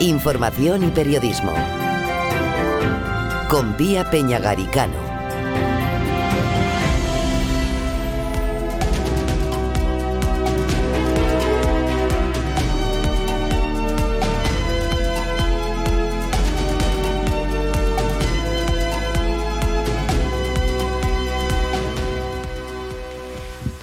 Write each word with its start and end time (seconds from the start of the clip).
Información 0.00 0.82
y 0.82 0.88
periodismo. 0.88 1.54
Con 3.48 3.76
Vía 3.76 4.10
Peñagaricano. 4.10 5.03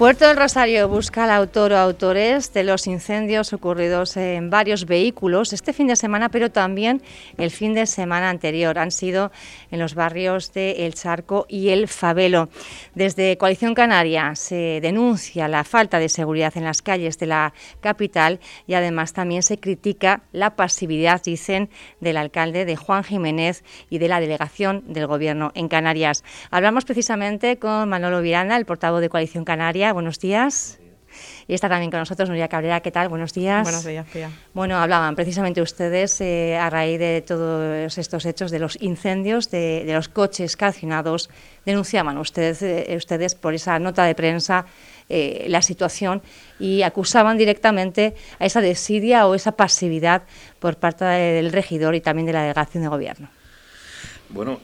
Puerto 0.02 0.28
del 0.28 0.36
Rosario 0.36 0.90
busca 0.90 1.26
al 1.26 1.30
autor 1.30 1.74
o 1.74 1.78
autores 1.78 2.52
de 2.54 2.64
los 2.64 2.88
incendios 2.88 3.54
ocurridos 3.54 4.18
en 4.18 4.50
varios 4.50 4.88
vehículos 4.88 5.54
este 5.54 5.74
fin 5.74 5.86
de 5.86 5.96
semana, 5.96 6.30
pero 6.30 6.50
también 6.50 7.04
el 7.38 7.52
fin 7.52 7.76
de 7.76 7.86
semana 7.86 8.32
anterior. 8.32 8.80
Han 8.80 8.90
sido 8.90 9.32
en 9.70 9.78
los 9.78 9.94
barrios 9.94 10.54
de 10.54 10.88
El 10.88 10.96
Charco 10.96 11.46
y 11.48 11.70
El 11.70 11.88
Fabelo. 11.88 12.50
Desde 12.96 13.38
Coalición 13.38 13.76
Canaria 13.76 14.34
se 14.34 14.80
denuncia 14.82 15.48
la 15.48 15.64
falta 15.64 16.00
de 16.00 16.10
seguridad 16.10 16.58
en 16.58 16.64
las 16.64 16.82
calles 16.82 17.20
de 17.20 17.28
la 17.28 17.54
capital 17.80 18.40
y 18.66 18.74
además 18.74 19.14
también 19.14 19.44
se 19.44 19.60
critica 19.60 20.24
la 20.32 20.56
pasividad, 20.56 21.22
dicen, 21.24 21.70
del 22.00 22.18
alcalde 22.18 22.66
de 22.66 22.76
Juan 22.76 23.04
Jiménez 23.04 23.64
y 23.92 24.00
de 24.00 24.08
la 24.08 24.20
delegación 24.20 24.84
del 24.88 25.06
Gobierno 25.06 25.52
en 25.54 25.68
Canarias. 25.68 26.24
Hablamos 26.50 26.86
precisamente 26.86 27.60
con 27.60 27.88
Manolo 27.88 28.24
Virana, 28.24 28.58
el 28.58 28.66
portavoz 28.66 29.00
de 29.02 29.10
Coalición 29.10 29.46
Canaria 29.46 29.91
buenos 29.94 30.20
días. 30.20 30.80
Y 31.48 31.54
está 31.54 31.68
también 31.68 31.92
con 31.92 32.00
nosotros 32.00 32.30
Nuria 32.30 32.48
Cabrera, 32.48 32.80
¿qué 32.80 32.92
tal? 32.92 33.10
Buenos 33.10 33.34
días. 33.34 33.64
Buenos 33.64 33.86
días, 33.86 34.06
Pia. 34.12 34.32
Bueno, 34.54 34.78
hablaban 34.78 35.16
precisamente 35.16 35.62
ustedes 35.62 36.22
eh, 36.22 36.58
a 36.58 36.70
raíz 36.70 37.00
de 37.00 37.22
todos 37.22 37.98
estos 37.98 38.26
hechos 38.26 38.52
de 38.52 38.60
los 38.60 38.82
incendios, 38.82 39.52
de, 39.52 39.84
los 39.88 40.08
coches 40.08 40.56
calcinados. 40.56 41.30
Denunciaban 41.66 42.18
ustedes, 42.18 42.62
eh, 42.62 42.94
ustedes 42.96 43.36
por 43.36 43.54
esa 43.54 43.80
nota 43.80 44.06
de 44.06 44.16
prensa 44.16 44.66
eh, 45.10 45.46
la 45.50 45.62
situación 45.62 46.22
y 46.60 46.84
acusaban 46.84 47.38
directamente 47.38 48.16
a 48.40 48.46
esa 48.46 48.62
desidia 48.62 49.28
o 49.28 49.36
esa 49.36 49.52
pasividad 49.52 50.24
por 50.60 50.78
parte 50.78 51.04
del 51.04 51.52
regidor 51.52 51.96
y 51.96 52.02
también 52.02 52.26
de 52.28 52.34
la 52.34 52.42
delegación 52.44 52.84
de 52.84 52.90
gobierno. 52.90 53.41
Bueno, 54.34 54.62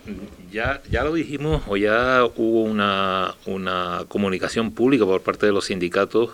ya, 0.52 0.82
ya 0.90 1.04
lo 1.04 1.14
dijimos, 1.14 1.64
o 1.68 1.76
ya 1.76 2.23
hubo 2.38 2.64
una, 2.64 3.36
una 3.46 4.06
comunicación 4.08 4.72
pública 4.72 5.06
por 5.06 5.22
parte 5.22 5.46
de 5.46 5.52
los 5.52 5.66
sindicatos 5.66 6.32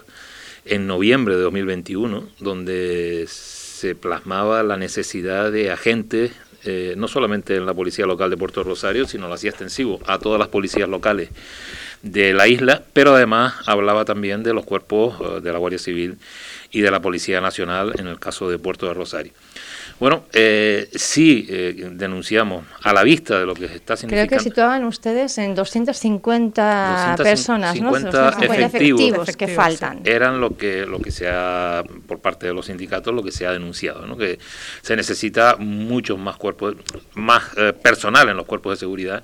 en 0.66 0.86
noviembre 0.86 1.36
de 1.36 1.42
2021, 1.42 2.28
donde 2.40 3.25
se 3.28 3.95
plasmaba 3.95 4.62
la 4.62 4.78
necesidad 4.78 5.52
de 5.52 5.72
agentes, 5.72 6.31
eh, 6.64 6.94
no 6.95 7.08
solamente 7.08 7.56
en 7.56 7.66
la 7.66 7.73
Policía 7.73 8.06
Local 8.06 8.30
de 8.30 8.38
Puerto 8.38 8.64
Rosario, 8.64 9.08
sino 9.08 9.28
lo 9.28 9.34
hacía 9.34 9.50
extensivo 9.50 10.00
a 10.06 10.20
todas 10.20 10.40
las 10.40 10.47
policías 10.50 10.88
locales 10.88 11.30
de 12.03 12.34
la 12.34 12.47
isla, 12.47 12.84
pero 12.94 13.16
además 13.16 13.56
hablaba 13.66 14.06
también 14.06 14.44
de 14.44 14.53
los 14.53 14.64
cuerpos 14.64 15.16
eh, 15.20 15.42
de 15.42 15.52
la 15.52 15.58
Guardia 15.58 15.80
Civil 15.80 16.18
y 16.72 16.81
de 16.81 16.92
la 16.92 17.02
Policía 17.02 17.42
Nacional 17.42 17.94
en 17.97 18.08
el 18.08 18.20
caso 18.20 18.50
de 18.50 18.59
Puerto 18.59 18.86
de 18.86 18.94
Rosario. 18.94 19.34
Bueno, 19.99 20.25
eh, 20.33 20.89
sí 20.94 21.45
eh, 21.49 21.89
denunciamos 21.94 22.66
a 22.81 22.94
la 22.94 23.03
vista 23.03 23.39
de 23.39 23.45
lo 23.45 23.53
que 23.53 23.66
está 23.66 23.95
significando. 23.95 24.27
Creo 24.27 24.39
que 24.39 24.44
situaban 24.44 24.83
ustedes 24.85 25.38
en 25.38 25.55
250 25.55 27.16
personas, 27.17 27.73
50 27.73 28.31
¿no? 28.31 28.53
efectivos, 28.53 29.35
que 29.35 29.47
faltan. 29.47 30.02
Eran 30.03 30.41
lo 30.41 30.58
que 30.58 30.85
lo 30.85 31.00
que 31.00 31.11
se 31.11 31.30
ha 31.30 31.83
por 32.08 32.19
parte 32.19 32.47
de 32.47 32.53
los 32.53 32.66
sindicatos 32.66 33.13
lo 33.13 33.23
que 33.23 33.31
se 33.31 33.45
ha 33.45 33.52
denunciado, 33.52 34.05
¿no? 34.05 34.17
Que 34.17 34.39
se 34.81 34.95
necesita 34.95 35.55
muchos 35.58 36.17
más 36.17 36.38
cuerpos, 36.38 36.75
más 37.13 37.44
eh, 37.57 37.73
personal 37.73 38.30
en 38.30 38.38
los 38.38 38.45
cuerpos 38.45 38.73
de 38.73 38.80
seguridad 38.80 39.23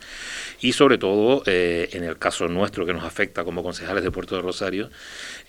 y 0.59 0.73
sobre 0.73 0.97
todo 0.97 1.43
eh, 1.45 1.89
en 1.93 2.03
el 2.03 2.17
caso 2.17 2.47
nuestro 2.47 2.85
que 2.85 2.93
nos 2.93 3.03
afecta 3.03 3.43
como 3.43 3.63
concejales 3.63 4.03
de 4.03 4.11
Puerto 4.11 4.35
de 4.35 4.41
Rosario 4.41 4.89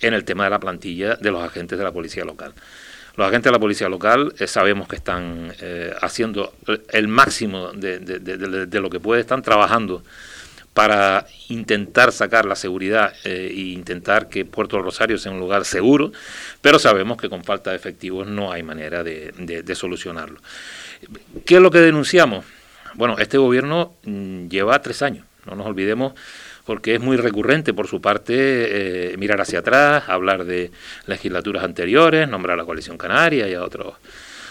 en 0.00 0.14
el 0.14 0.24
tema 0.24 0.44
de 0.44 0.50
la 0.50 0.60
plantilla 0.60 1.16
de 1.16 1.30
los 1.30 1.42
agentes 1.42 1.78
de 1.78 1.84
la 1.84 1.92
policía 1.92 2.24
local. 2.24 2.54
Los 3.20 3.28
agentes 3.28 3.50
de 3.50 3.52
la 3.52 3.58
policía 3.58 3.86
local 3.90 4.32
eh, 4.38 4.46
sabemos 4.46 4.88
que 4.88 4.96
están 4.96 5.52
eh, 5.60 5.92
haciendo 6.00 6.54
el 6.90 7.06
máximo 7.06 7.70
de, 7.70 8.80
lo 8.80 8.88
que 8.88 8.98
puede, 8.98 9.20
están 9.20 9.42
trabajando 9.42 10.02
para 10.72 11.26
intentar 11.50 12.12
sacar 12.12 12.46
la 12.46 12.56
seguridad 12.56 13.12
e 13.22 13.52
intentar 13.52 14.30
que 14.30 14.46
Puerto 14.46 14.80
Rosario 14.80 15.18
sea 15.18 15.32
un 15.32 15.38
lugar 15.38 15.66
seguro, 15.66 16.12
pero 16.62 16.78
sabemos 16.78 17.18
que 17.18 17.28
con 17.28 17.44
falta 17.44 17.68
de 17.68 17.76
efectivos 17.76 18.26
no 18.26 18.52
hay 18.52 18.62
manera 18.62 19.04
de, 19.04 19.74
solucionarlo. 19.74 20.40
¿Qué 21.44 21.56
es 21.56 21.60
lo 21.60 21.70
que 21.70 21.80
denunciamos? 21.80 22.46
Bueno, 22.94 23.16
este 23.18 23.36
gobierno 23.36 23.96
mm, 24.04 24.48
lleva 24.48 24.80
tres 24.80 25.02
años, 25.02 25.26
no 25.44 25.56
nos 25.56 25.66
olvidemos 25.66 26.14
porque 26.64 26.94
es 26.94 27.00
muy 27.00 27.16
recurrente 27.16 27.74
por 27.74 27.86
su 27.88 28.00
parte 28.00 28.34
eh, 28.36 29.16
mirar 29.16 29.40
hacia 29.40 29.60
atrás, 29.60 30.04
hablar 30.08 30.44
de 30.44 30.70
legislaturas 31.06 31.64
anteriores, 31.64 32.28
nombrar 32.28 32.54
a 32.54 32.62
la 32.62 32.64
coalición 32.64 32.98
canaria 32.98 33.48
y 33.48 33.54
a 33.54 33.62
otros 33.62 33.94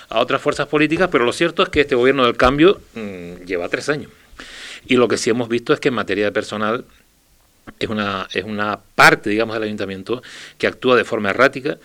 a 0.09 0.19
otras 0.19 0.41
fuerzas 0.41 0.67
políticas, 0.67 1.09
pero 1.11 1.23
lo 1.23 1.31
cierto 1.31 1.63
es 1.63 1.69
que 1.69 1.81
este 1.81 1.95
gobierno 1.95 2.25
del 2.25 2.35
cambio 2.35 2.81
mm, 2.95 3.45
lleva 3.45 3.69
tres 3.69 3.89
años. 3.89 4.11
Y 4.87 4.95
lo 4.95 5.07
que 5.07 5.17
sí 5.17 5.29
hemos 5.29 5.49
visto 5.49 5.71
es 5.71 5.79
que 5.79 5.89
en 5.89 5.93
materia 5.93 6.25
de 6.25 6.31
personal 6.31 6.83
es 7.77 7.89
una, 7.89 8.27
es 8.33 8.43
una 8.43 8.79
parte, 8.95 9.29
digamos, 9.29 9.53
del 9.55 9.63
ayuntamiento 9.63 10.23
que 10.57 10.65
actúa 10.67 10.95
de 10.95 11.03
forma 11.03 11.29
errática. 11.29 11.77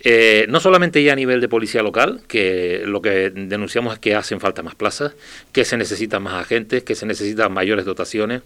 Eh, 0.00 0.44
no 0.50 0.60
solamente 0.60 1.02
ya 1.02 1.14
a 1.14 1.16
nivel 1.16 1.40
de 1.40 1.48
policía 1.48 1.82
local, 1.82 2.20
que 2.28 2.82
lo 2.84 3.00
que 3.00 3.30
denunciamos 3.30 3.94
es 3.94 3.98
que 4.00 4.14
hacen 4.14 4.40
falta 4.40 4.62
más 4.62 4.74
plazas, 4.74 5.14
que 5.52 5.64
se 5.64 5.78
necesitan 5.78 6.22
más 6.22 6.34
agentes, 6.34 6.82
que 6.82 6.94
se 6.94 7.06
necesitan 7.06 7.52
mayores 7.52 7.86
dotaciones 7.86 8.42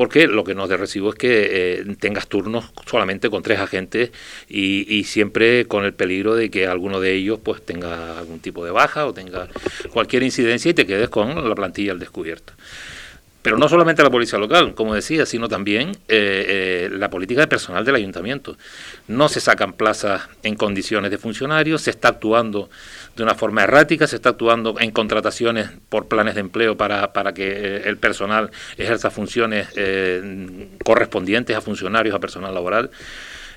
porque 0.00 0.26
lo 0.26 0.44
que 0.44 0.54
nos 0.54 0.70
de 0.70 0.78
recibo 0.78 1.10
es 1.10 1.14
que 1.14 1.48
eh, 1.50 1.84
tengas 2.00 2.26
turnos 2.26 2.72
solamente 2.86 3.28
con 3.28 3.42
tres 3.42 3.58
agentes 3.58 4.12
y, 4.48 5.04
siempre 5.04 5.66
con 5.66 5.84
el 5.84 5.92
peligro 5.92 6.34
de 6.34 6.50
que 6.50 6.66
alguno 6.66 7.00
de 7.00 7.12
ellos 7.12 7.38
pues 7.44 7.60
tenga 7.60 8.18
algún 8.18 8.40
tipo 8.40 8.64
de 8.64 8.70
baja 8.70 9.04
o 9.04 9.12
tenga 9.12 9.48
cualquier 9.92 10.22
incidencia 10.22 10.70
y 10.70 10.72
te 10.72 10.86
quedes 10.86 11.10
con 11.10 11.46
la 11.46 11.54
plantilla 11.54 11.92
al 11.92 11.98
descubierto. 11.98 12.54
Pero 13.42 13.56
no 13.56 13.68
solamente 13.68 14.02
la 14.02 14.10
policía 14.10 14.38
local, 14.38 14.74
como 14.74 14.94
decía, 14.94 15.24
sino 15.24 15.48
también 15.48 15.90
eh, 16.08 16.88
eh, 16.88 16.90
la 16.92 17.08
política 17.08 17.40
de 17.40 17.46
personal 17.46 17.84
del 17.84 17.94
ayuntamiento. 17.94 18.56
No 19.08 19.28
se 19.28 19.40
sacan 19.40 19.72
plazas 19.72 20.28
en 20.42 20.56
condiciones 20.56 21.10
de 21.10 21.16
funcionarios, 21.16 21.82
se 21.82 21.90
está 21.90 22.08
actuando 22.08 22.68
de 23.16 23.22
una 23.22 23.34
forma 23.34 23.62
errática, 23.62 24.06
se 24.06 24.16
está 24.16 24.30
actuando 24.30 24.76
en 24.78 24.90
contrataciones 24.90 25.70
por 25.88 26.06
planes 26.06 26.34
de 26.34 26.40
empleo 26.40 26.76
para, 26.76 27.12
para 27.12 27.32
que 27.32 27.50
eh, 27.50 27.82
el 27.86 27.96
personal 27.96 28.50
ejerza 28.76 29.10
funciones 29.10 29.68
eh, 29.76 30.68
correspondientes 30.84 31.56
a 31.56 31.60
funcionarios, 31.60 32.14
a 32.14 32.18
personal 32.18 32.54
laboral. 32.54 32.90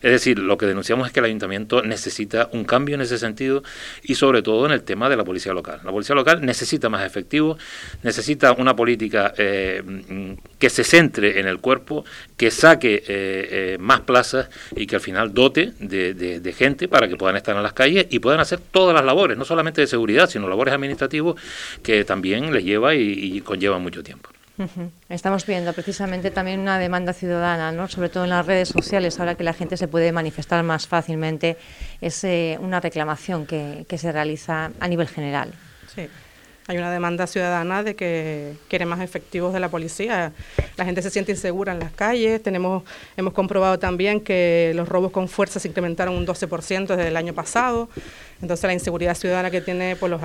Es 0.03 0.11
decir, 0.11 0.37
lo 0.37 0.57
que 0.57 0.65
denunciamos 0.65 1.07
es 1.07 1.13
que 1.13 1.21
el 1.21 1.27
ayuntamiento 1.27 1.81
necesita 1.81 2.49
un 2.51 2.65
cambio 2.65 2.95
en 2.95 3.01
ese 3.01 3.17
sentido 3.17 3.63
y 4.03 4.15
sobre 4.15 4.41
todo 4.41 4.65
en 4.65 4.73
el 4.73 4.83
tema 4.83 5.09
de 5.09 5.15
la 5.15 5.23
policía 5.23 5.53
local. 5.53 5.79
La 5.85 5.91
policía 5.91 6.13
local 6.13 6.45
necesita 6.45 6.89
más 6.89 7.05
efectivos, 7.05 7.57
necesita 8.03 8.51
una 8.51 8.75
política 8.75 9.33
eh, 9.37 9.81
que 10.59 10.69
se 10.69 10.83
centre 10.83 11.39
en 11.39 11.47
el 11.47 11.59
cuerpo, 11.59 12.03
que 12.35 12.51
saque 12.51 12.95
eh, 12.95 13.03
eh, 13.07 13.77
más 13.79 14.01
plazas 14.01 14.49
y 14.75 14.85
que 14.87 14.95
al 14.95 15.01
final 15.01 15.33
dote 15.33 15.71
de, 15.79 16.53
gente 16.53 16.89
para 16.89 17.07
que 17.07 17.15
puedan 17.15 17.37
estar 17.37 17.55
en 17.55 17.63
las 17.63 17.73
calles 17.73 18.05
y 18.09 18.19
puedan 18.19 18.41
hacer 18.41 18.59
todas 18.59 18.93
las 18.93 19.05
labores, 19.05 19.37
no 19.37 19.45
solamente 19.45 19.79
de 19.79 19.87
seguridad, 19.87 20.29
sino 20.29 20.49
labores 20.49 20.73
administrativas 20.73 21.35
que 21.81 22.03
también 22.03 22.53
les 22.53 22.65
lleva 22.65 22.93
y, 22.93 23.37
y 23.37 23.41
conllevan 23.41 23.81
mucho 23.81 24.03
tiempo. 24.03 24.29
Estamos 25.09 25.45
viendo 25.45 25.73
precisamente 25.73 26.29
también 26.29 26.59
una 26.59 26.77
demanda 26.77 27.13
ciudadana, 27.13 27.71
¿no? 27.71 27.87
sobre 27.87 28.09
todo 28.09 28.23
en 28.23 28.29
las 28.29 28.45
redes 28.45 28.69
sociales, 28.69 29.19
ahora 29.19 29.35
que 29.35 29.43
la 29.43 29.53
gente 29.53 29.77
se 29.77 29.87
puede 29.87 30.11
manifestar 30.11 30.63
más 30.63 30.87
fácilmente, 30.87 31.57
es 32.01 32.23
eh, 32.23 32.57
una 32.61 32.79
reclamación 32.79 33.47
que, 33.47 33.85
que, 33.87 33.97
se 33.97 34.11
realiza 34.11 34.71
a 34.79 34.87
nivel 34.87 35.07
general. 35.07 35.53
Sí. 35.93 36.07
Hay 36.67 36.77
una 36.77 36.91
demanda 36.91 37.27
ciudadana 37.27 37.83
de 37.83 37.95
que 37.95 38.53
quiere 38.69 38.85
más 38.85 39.01
efectivos 39.01 39.53
de 39.53 39.59
la 39.59 39.69
policía. 39.69 40.31
La 40.77 40.85
gente 40.85 41.01
se 41.01 41.09
siente 41.09 41.33
insegura 41.33 41.73
en 41.73 41.79
las 41.79 41.91
calles. 41.91 42.41
Tenemos, 42.41 42.83
hemos 43.17 43.33
comprobado 43.33 43.79
también 43.79 44.21
que 44.21 44.71
los 44.75 44.87
robos 44.87 45.11
con 45.11 45.27
fuerza 45.27 45.59
se 45.59 45.67
incrementaron 45.67 46.15
un 46.15 46.25
12% 46.25 46.87
desde 46.87 47.07
el 47.09 47.17
año 47.17 47.33
pasado. 47.33 47.89
Entonces 48.41 48.63
la 48.65 48.73
inseguridad 48.73 49.15
ciudadana 49.15 49.51
que 49.51 49.61
tiene 49.61 49.95
pues, 49.97 50.09
los, 50.09 50.21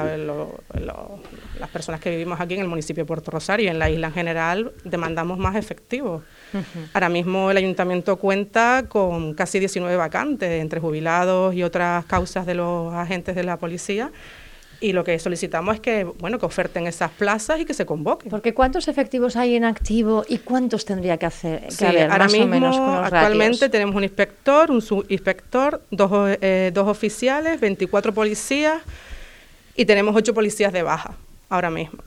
las 1.59 1.69
personas 1.71 2.01
que 2.01 2.11
vivimos 2.11 2.41
aquí 2.41 2.55
en 2.55 2.61
el 2.61 2.69
municipio 2.69 3.03
de 3.03 3.07
Puerto 3.07 3.31
Rosario 3.31 3.67
y 3.67 3.69
en 3.69 3.79
la 3.79 3.91
isla 3.91 4.09
en 4.09 4.13
general 4.13 4.73
demandamos 4.85 5.39
más 5.39 5.57
efectivos. 5.57 6.23
Ahora 6.95 7.09
mismo 7.09 7.51
el 7.51 7.57
ayuntamiento 7.57 8.17
cuenta 8.17 8.85
con 8.89 9.35
casi 9.35 9.59
19 9.59 9.97
vacantes 9.97 10.61
entre 10.61 10.81
jubilados 10.81 11.55
y 11.55 11.63
otras 11.63 12.05
causas 12.07 12.47
de 12.47 12.55
los 12.55 12.93
agentes 12.95 13.35
de 13.35 13.45
la 13.45 13.57
policía 13.57 14.11
y 14.81 14.93
lo 14.93 15.05
que 15.05 15.19
solicitamos 15.19 15.75
es 15.75 15.81
que 15.81 16.05
bueno 16.05 16.39
que 16.39 16.47
oferten 16.47 16.87
esas 16.87 17.11
plazas 17.11 17.61
y 17.61 17.65
que 17.65 17.75
se 17.75 17.87
convoquen. 17.87 18.31
Porque 18.31 18.55
¿cuántos 18.55 18.89
efectivos 18.89 19.37
hay 19.37 19.57
en 19.57 19.65
activo 19.65 20.25
y 20.29 20.39
cuántos 20.39 20.85
tendría 20.85 21.17
que 21.17 21.27
hacer 21.27 21.69
que 21.77 21.87
haber, 21.87 22.11
ahora 22.11 22.27
mismo, 22.27 22.45
o 22.45 22.49
menos 22.49 22.77
actualmente 22.79 23.69
tenemos 23.69 23.95
un 23.95 24.05
inspector, 24.05 24.71
un 24.71 24.81
subinspector, 24.81 25.83
dos, 25.91 26.37
eh, 26.41 26.71
dos 26.73 26.89
oficiales, 26.89 27.61
24 27.61 28.13
policías 28.15 28.83
y 29.75 29.85
tenemos 29.85 30.15
ocho 30.15 30.35
policías 30.35 30.73
de 30.73 30.83
baja 30.83 31.15
ahora 31.49 31.71
mismo. 31.71 32.03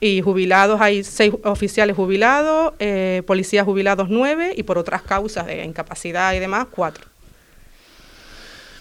Y 0.00 0.20
jubilados, 0.20 0.80
hay 0.80 1.02
seis 1.02 1.32
oficiales 1.44 1.96
jubilados, 1.96 2.74
eh, 2.78 3.22
policías 3.26 3.64
jubilados 3.64 4.08
nueve 4.10 4.52
y 4.56 4.64
por 4.64 4.76
otras 4.76 5.02
causas 5.02 5.46
de 5.46 5.64
incapacidad 5.64 6.34
y 6.34 6.40
demás, 6.40 6.66
cuatro. 6.70 7.13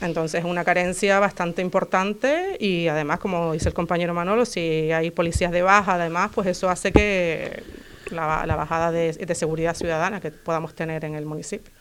Entonces 0.05 0.39
es 0.39 0.45
una 0.45 0.63
carencia 0.63 1.19
bastante 1.19 1.61
importante 1.61 2.57
y 2.59 2.87
además, 2.87 3.19
como 3.19 3.53
dice 3.53 3.69
el 3.69 3.73
compañero 3.73 4.13
Manolo, 4.13 4.45
si 4.45 4.91
hay 4.91 5.11
policías 5.11 5.51
de 5.51 5.61
baja, 5.61 5.95
además, 5.95 6.31
pues 6.33 6.47
eso 6.47 6.69
hace 6.69 6.91
que 6.91 7.63
la, 8.11 8.45
bajada 8.55 8.91
de 8.91 9.35
seguridad 9.35 9.75
ciudadana 9.75 10.19
que 10.19 10.31
podamos 10.31 10.75
tener 10.75 11.05
en 11.05 11.15
el 11.15 11.25
municipio. 11.25 11.73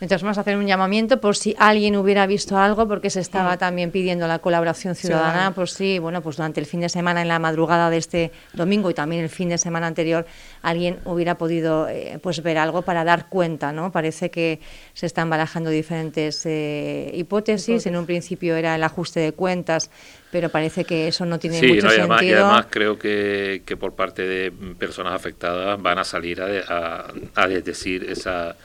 Entonces 0.00 0.22
vamos 0.22 0.38
a 0.38 0.42
hacer 0.42 0.56
un 0.56 0.66
llamamiento 0.66 1.20
por 1.20 1.36
si 1.36 1.54
alguien 1.58 1.96
hubiera 1.96 2.26
visto 2.26 2.56
algo, 2.56 2.86
porque 2.88 3.10
se 3.10 3.20
estaba 3.20 3.54
mm. 3.54 3.58
también 3.58 3.90
pidiendo 3.90 4.26
la 4.26 4.38
colaboración 4.38 4.94
ciudadana, 4.94 5.54
por 5.54 5.68
si, 5.68 5.98
bueno, 5.98 6.22
pues 6.22 6.36
durante 6.36 6.60
el 6.60 6.66
fin 6.66 6.80
de 6.80 6.88
semana, 6.88 7.22
en 7.22 7.28
la 7.28 7.38
madrugada 7.38 7.90
de 7.90 7.96
este 7.98 8.32
domingo 8.52 8.90
y 8.90 8.94
también 8.94 9.22
el 9.22 9.28
fin 9.28 9.48
de 9.48 9.58
semana 9.58 9.86
anterior, 9.86 10.26
alguien 10.62 10.98
hubiera 11.04 11.36
podido 11.36 11.88
eh, 11.88 12.18
pues 12.22 12.42
ver 12.42 12.58
algo 12.58 12.82
para 12.82 13.04
dar 13.04 13.28
cuenta, 13.28 13.72
¿no? 13.72 13.92
Parece 13.92 14.30
que 14.30 14.60
se 14.94 15.06
están 15.06 15.30
barajando 15.30 15.70
diferentes 15.70 16.44
eh, 16.46 17.10
hipótesis. 17.14 17.86
En 17.86 17.96
un 17.96 18.06
principio 18.06 18.56
era 18.56 18.74
el 18.74 18.82
ajuste 18.82 19.20
de 19.20 19.32
cuentas, 19.32 19.90
pero 20.30 20.48
parece 20.48 20.84
que 20.84 21.08
eso 21.08 21.24
no 21.24 21.38
tiene 21.38 21.60
mucho 21.60 21.88
sentido. 21.90 22.22
Y 22.22 22.32
además 22.32 22.66
creo 22.70 22.98
que, 22.98 23.62
que, 23.64 23.76
por 23.76 23.94
parte 23.94 24.22
de 24.22 24.52
personas 24.78 25.14
afectadas 25.14 25.80
van 25.80 25.98
a 25.98 26.04
salir 26.04 26.40
a, 26.40 27.06
a, 27.34 27.42
a 27.42 27.48
decir 27.48 28.06
esa 28.08 28.56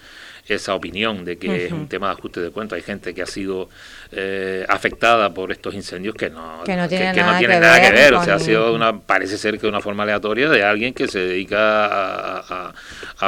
esa 0.48 0.75
opinión 0.75 1.24
de 1.24 1.38
que 1.38 1.66
es 1.66 1.72
un 1.72 1.88
tema 1.88 2.07
de 2.07 2.13
ajuste 2.13 2.42
de 2.42 2.50
cuentas. 2.51 2.78
Hay 2.78 2.84
gente 2.84 3.13
que 3.13 3.22
ha 3.22 3.25
sido 3.25 3.69
eh, 4.12 4.66
afectada 4.68 5.34
por 5.34 5.51
estos 5.51 5.74
incendios 5.74 6.16
que 6.16 6.30
no, 6.30 6.63
que 6.66 6.75
no 6.75 6.88
tiene, 6.88 7.13
nada, 7.13 7.40
que 7.40 7.92
ver. 7.92 8.13
O 8.13 8.24
sea, 8.24 8.36
ha 8.36 8.40
sido 8.40 8.74
una, 8.74 9.00
parece 9.00 9.38
ser 9.38 9.57
que 9.57 9.68
una 9.68 9.80
forma 9.80 10.04
aleatoria 10.04 10.50
de 10.50 10.63
alguien 10.63 10.94
que 10.94 11.07
se 11.07 11.19
dedica 11.19 11.86
a, 11.86 12.40
a, 12.50 12.74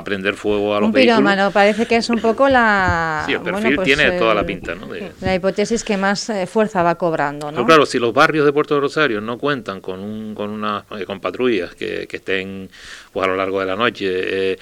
prender 0.04 0.36
fuego 0.36 0.76
a 0.76 0.80
los 0.80 0.88
un 0.88 0.94
pirómano, 0.94 1.52
parece 1.52 1.86
que 1.86 1.98
es 1.98 2.10
un 2.10 2.20
poco 2.20 2.50
la... 2.50 3.24
Sí, 3.26 3.34
el 3.34 3.42
perfil 3.42 3.76
pues, 3.76 3.86
tiene 3.86 4.12
toda 4.12 4.34
la 4.34 4.42
eh, 4.42 4.46
pinta, 4.46 4.76
¿no? 4.76 4.88
la 5.22 5.36
hipótesis 5.36 5.84
que 5.84 5.98
más 5.98 6.30
eh, 6.30 6.48
fuerza 6.48 6.84
va 6.84 6.96
cobrando, 6.96 7.52
¿no? 7.52 7.66
claro, 7.66 7.86
si 7.86 8.00
los 8.00 8.14
barrios 8.14 8.46
de 8.46 8.54
Puerto 8.54 8.80
Rosario 8.80 9.22
no 9.22 9.38
cuentan 9.38 9.82
con, 9.82 10.00
un, 10.00 10.36
con, 10.36 10.50
una, 10.50 10.86
con 11.06 11.20
patrullas 11.20 11.76
que, 11.76 12.08
que 12.08 12.18
estén 12.18 12.70
pues, 13.12 13.26
a 13.26 13.28
lo 13.28 13.36
largo 13.36 13.60
de 13.60 13.66
la 13.66 13.76
noche 13.76 14.58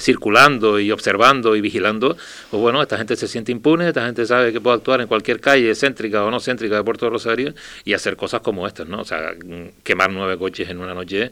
circulando 0.00 0.78
y 0.78 0.90
observando 0.90 1.56
y 1.56 1.60
vigilando, 1.60 2.16
pues 2.50 2.60
bueno, 2.60 2.82
esta 2.82 2.96
gente 2.96 3.16
se 3.16 3.28
siente 3.28 3.52
impune, 3.52 3.88
esta 3.88 4.04
gente 4.06 4.26
sabe 4.26 4.52
que 4.52 4.60
puede 4.60 4.76
actuar 4.76 5.00
en 5.00 5.06
cualquier 5.06 5.40
calle 5.40 5.74
céntrica 5.74 6.24
o 6.24 6.30
no 6.30 6.40
céntrica 6.40 6.76
de 6.76 6.84
Puerto 6.84 7.08
Rosario 7.10 7.54
y 7.84 7.92
hacer 7.92 8.16
cosas 8.16 8.40
como 8.40 8.66
estas, 8.66 8.88
¿no? 8.88 9.00
O 9.00 9.04
sea, 9.04 9.34
quemar 9.82 10.10
nueve 10.10 10.38
coches 10.38 10.68
en 10.68 10.78
una 10.78 10.94
noche 10.94 11.30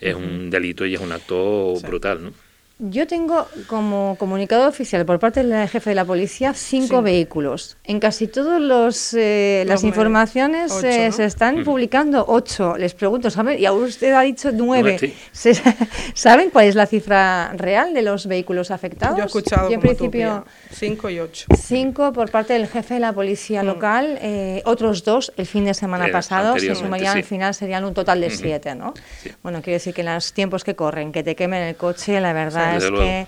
es 0.00 0.14
un 0.14 0.50
delito 0.50 0.86
y 0.86 0.94
es 0.94 1.00
un 1.00 1.12
acto 1.12 1.74
brutal, 1.80 2.24
¿no? 2.24 2.47
Yo 2.80 3.08
tengo 3.08 3.48
como 3.66 4.14
comunicado 4.20 4.68
oficial 4.68 5.04
por 5.04 5.18
parte 5.18 5.42
del 5.42 5.68
jefe 5.68 5.90
de 5.90 5.96
la 5.96 6.04
policía 6.04 6.54
cinco 6.54 7.02
vehículos. 7.02 7.76
En 7.82 7.98
casi 7.98 8.28
todas 8.28 9.14
eh, 9.14 9.64
las 9.66 9.82
informaciones 9.82 10.72
eh, 10.84 11.10
se 11.10 11.24
están 11.24 11.64
publicando 11.64 12.24
ocho. 12.28 12.76
Les 12.76 12.94
pregunto, 12.94 13.30
¿saben? 13.30 13.58
Y 13.58 13.66
ahora 13.66 13.86
usted 13.86 14.12
ha 14.12 14.20
dicho 14.20 14.52
nueve. 14.52 15.12
¿Saben 16.14 16.50
cuál 16.50 16.66
es 16.66 16.76
la 16.76 16.86
cifra 16.86 17.52
real 17.54 17.94
de 17.94 18.02
los 18.02 18.28
vehículos 18.28 18.70
afectados? 18.70 19.16
Yo 19.16 19.24
he 19.24 19.26
escuchado 19.26 19.70
en 19.72 19.80
principio 19.80 20.44
cinco 20.70 21.10
y 21.10 21.18
ocho. 21.18 21.46
Cinco 21.60 22.12
por 22.12 22.30
parte 22.30 22.52
del 22.52 22.68
jefe 22.68 22.94
de 22.94 23.00
la 23.00 23.12
policía 23.12 23.64
mm. 23.64 23.66
local, 23.66 24.18
eh, 24.22 24.62
otros 24.66 25.02
dos 25.02 25.32
el 25.36 25.46
fin 25.46 25.64
de 25.64 25.74
semana 25.74 26.12
pasado. 26.12 26.56
Se 26.56 26.76
sumarían 26.76 27.16
al 27.16 27.24
final 27.24 27.54
serían 27.54 27.84
un 27.84 27.92
total 27.92 28.20
de 28.20 28.30
siete, 28.30 28.76
¿no? 28.76 28.94
Bueno, 29.42 29.62
quiere 29.62 29.78
decir 29.78 29.94
que 29.94 30.02
en 30.02 30.14
los 30.14 30.32
tiempos 30.32 30.62
que 30.62 30.76
corren, 30.76 31.10
que 31.10 31.24
te 31.24 31.34
quemen 31.34 31.64
el 31.64 31.74
coche, 31.74 32.20
la 32.20 32.32
verdad 32.32 32.67
es 32.76 32.90
que 32.90 33.26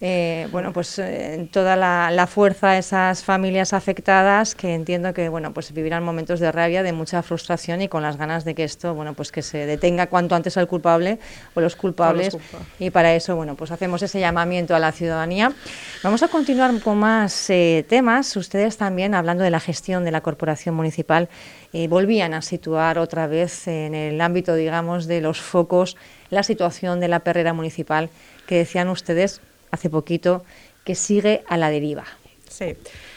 eh, 0.00 0.46
bueno, 0.52 0.74
pues 0.74 0.98
eh, 0.98 1.48
toda 1.50 1.74
la, 1.74 2.26
fuerza 2.26 2.72
de 2.72 2.78
esas 2.78 3.24
familias 3.24 3.72
afectadas 3.72 4.54
que 4.54 4.74
entiendo 4.74 5.14
que 5.14 5.30
bueno, 5.30 5.54
pues 5.54 5.72
vivirán 5.72 6.04
momentos 6.04 6.38
de 6.38 6.52
rabia, 6.52 6.82
de 6.82 6.92
mucha 6.92 7.22
frustración 7.22 7.80
y 7.80 7.88
con 7.88 8.02
las 8.02 8.18
ganas 8.18 8.44
de 8.44 8.54
que 8.54 8.64
esto, 8.64 8.94
bueno, 8.94 9.14
pues 9.14 9.32
que 9.32 9.40
se 9.40 9.64
detenga 9.64 10.08
cuanto 10.08 10.34
antes 10.34 10.58
al 10.58 10.66
culpable 10.66 11.18
o 11.54 11.60
los 11.60 11.76
culpables 11.76 12.36
y 12.78 12.90
para 12.90 13.14
eso, 13.14 13.36
bueno, 13.36 13.54
pues 13.54 13.70
hacemos 13.70 14.02
ese 14.02 14.20
llamamiento 14.20 14.74
a 14.76 14.78
la 14.78 14.92
ciudadanía. 14.92 15.52
Vamos 16.02 16.22
a 16.22 16.28
continuar 16.28 16.78
con 16.80 16.98
más 16.98 17.48
eh, 17.48 17.86
temas. 17.88 18.36
Ustedes 18.36 18.76
también 18.76 19.14
hablando 19.14 19.44
de 19.44 19.50
la 19.50 19.60
gestión 19.60 20.04
de 20.04 20.10
la 20.10 20.20
corporación 20.20 20.74
municipal 20.74 21.28
volvían 21.90 22.32
a 22.32 22.40
situar 22.40 22.98
otra 22.98 23.26
vez 23.26 23.68
en 23.68 23.94
el 23.94 24.18
ámbito, 24.22 24.54
digamos, 24.54 25.06
de 25.06 25.20
los 25.20 25.42
focos 25.42 25.98
la 26.30 26.42
situación 26.42 27.00
de 27.00 27.08
la 27.08 27.20
perrera 27.20 27.52
municipal 27.52 28.08
que 28.46 28.56
decían 28.56 28.88
ustedes 28.88 29.40
hace 29.70 29.90
poquito 29.90 30.44
que 30.84 30.94
sigue 30.94 31.42
a 31.48 31.56
la 31.56 31.70
deriva. 31.70 32.04
Sí, 32.48 32.76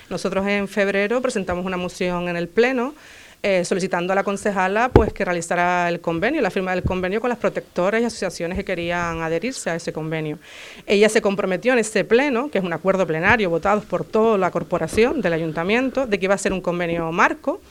nosotros 0.09 0.45
en 0.47 0.67
febrero 0.67 1.21
presentamos 1.21 1.65
una 1.65 1.77
moción 1.77 2.27
en 2.27 2.35
el 2.35 2.47
Pleno 2.47 2.93
eh, 3.41 3.63
solicitando 3.63 4.11
a 4.11 4.17
la 4.17 4.25
concejala 4.25 4.89
pues 4.89 5.13
que 5.13 5.23
realizara 5.23 5.87
el 5.87 6.01
convenio, 6.01 6.41
la 6.41 6.51
firma 6.51 6.71
del 6.71 6.83
convenio 6.83 7.21
con 7.21 7.29
las 7.29 7.37
protectoras 7.37 8.01
y 8.01 8.03
asociaciones 8.03 8.57
que 8.57 8.65
querían 8.65 9.21
adherirse 9.21 9.69
a 9.69 9.75
ese 9.75 9.93
convenio. 9.93 10.39
Ella 10.85 11.07
se 11.07 11.21
comprometió 11.21 11.71
en 11.71 11.79
ese 11.79 12.03
pleno, 12.03 12.51
que 12.51 12.57
es 12.57 12.63
un 12.65 12.73
acuerdo 12.73 13.07
plenario 13.07 13.49
votado 13.49 13.79
por 13.79 14.03
toda 14.03 14.37
la 14.37 14.51
corporación 14.51 15.21
del 15.21 15.31
ayuntamiento, 15.31 16.05
de 16.05 16.19
que 16.19 16.25
iba 16.25 16.35
a 16.35 16.37
ser 16.37 16.51
un 16.51 16.59
convenio 16.59 17.09
marco. 17.13 17.61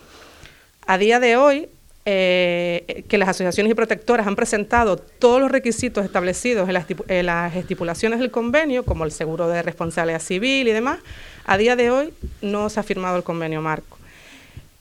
A 0.87 0.97
día 0.97 1.21
de 1.21 1.37
hoy 1.37 1.69
eh, 2.05 3.05
que 3.09 3.19
las 3.19 3.29
asociaciones 3.29 3.71
y 3.71 3.75
protectoras 3.75 4.27
han 4.27 4.37
presentado 4.37 4.97
todos 4.97 5.41
los 5.41 5.51
requisitos 5.51 6.05
establecidos 6.05 6.69
en 6.69 7.27
las, 7.27 7.55
estipulaciones 7.57 8.19
del 8.19 8.31
convenio, 8.31 8.85
como 8.85 9.05
el 9.05 9.13
seguro 9.13 9.49
de 9.49 9.63
responsabilidad 9.63 10.21
civil 10.21 10.69
y 10.69 10.73
demás, 10.73 11.01
a 11.45 11.59
día 11.59 11.77
de 11.77 11.91
hoy 11.91 12.15
no 12.41 12.71
se 12.71 12.81
ha 12.81 12.83
firmado 12.83 13.17
el 13.17 13.25
convenio 13.25 13.61
marco. 13.61 13.99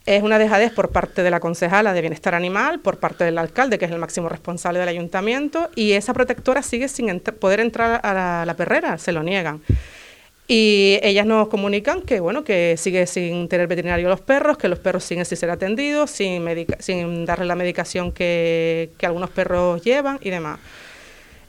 Es 0.05 0.23
una 0.23 0.39
dejadez 0.39 0.71
por 0.71 0.91
parte 0.91 1.21
de 1.21 1.29
la 1.29 1.41
concejala 1.41 1.91
de 1.91 1.99
Bienestar 1.99 2.33
Animal, 2.33 2.79
por 2.79 2.97
parte 2.97 3.25
del 3.25 3.37
alcalde, 3.37 3.77
que 3.77 3.85
es 3.85 3.91
el 3.91 3.99
máximo 3.99 4.29
responsable 4.29 4.79
del 4.79 4.87
ayuntamiento, 4.87 5.69
y 5.75 5.91
esa 5.91 6.13
protectora 6.13 6.61
sigue 6.61 6.87
sin 6.87 7.19
poder 7.19 7.59
entrar 7.59 7.99
a 8.03 8.45
la 8.45 8.53
perrera, 8.53 8.97
se 8.97 9.11
lo 9.11 9.21
niegan. 9.21 9.61
Y 10.47 10.99
ellas 11.03 11.25
nos 11.25 11.49
comunican 11.49 12.01
que 12.01 12.21
bueno 12.21 12.45
que 12.45 12.75
sigue 12.77 13.05
sin 13.05 13.49
tener 13.49 13.67
veterinario 13.67 14.07
los 14.07 14.21
perros, 14.21 14.57
que 14.57 14.69
los 14.69 14.79
perros 14.79 15.03
siguen 15.03 15.25
sin 15.25 15.37
ser 15.37 15.49
atendidos, 15.49 16.09
sin, 16.09 16.45
sin 16.79 17.25
darle 17.25 17.45
la 17.45 17.55
medicación 17.55 18.13
que, 18.13 18.91
que 18.97 19.05
algunos 19.05 19.29
perros 19.29 19.81
llevan 19.83 20.19
y 20.21 20.29
demás. 20.29 20.59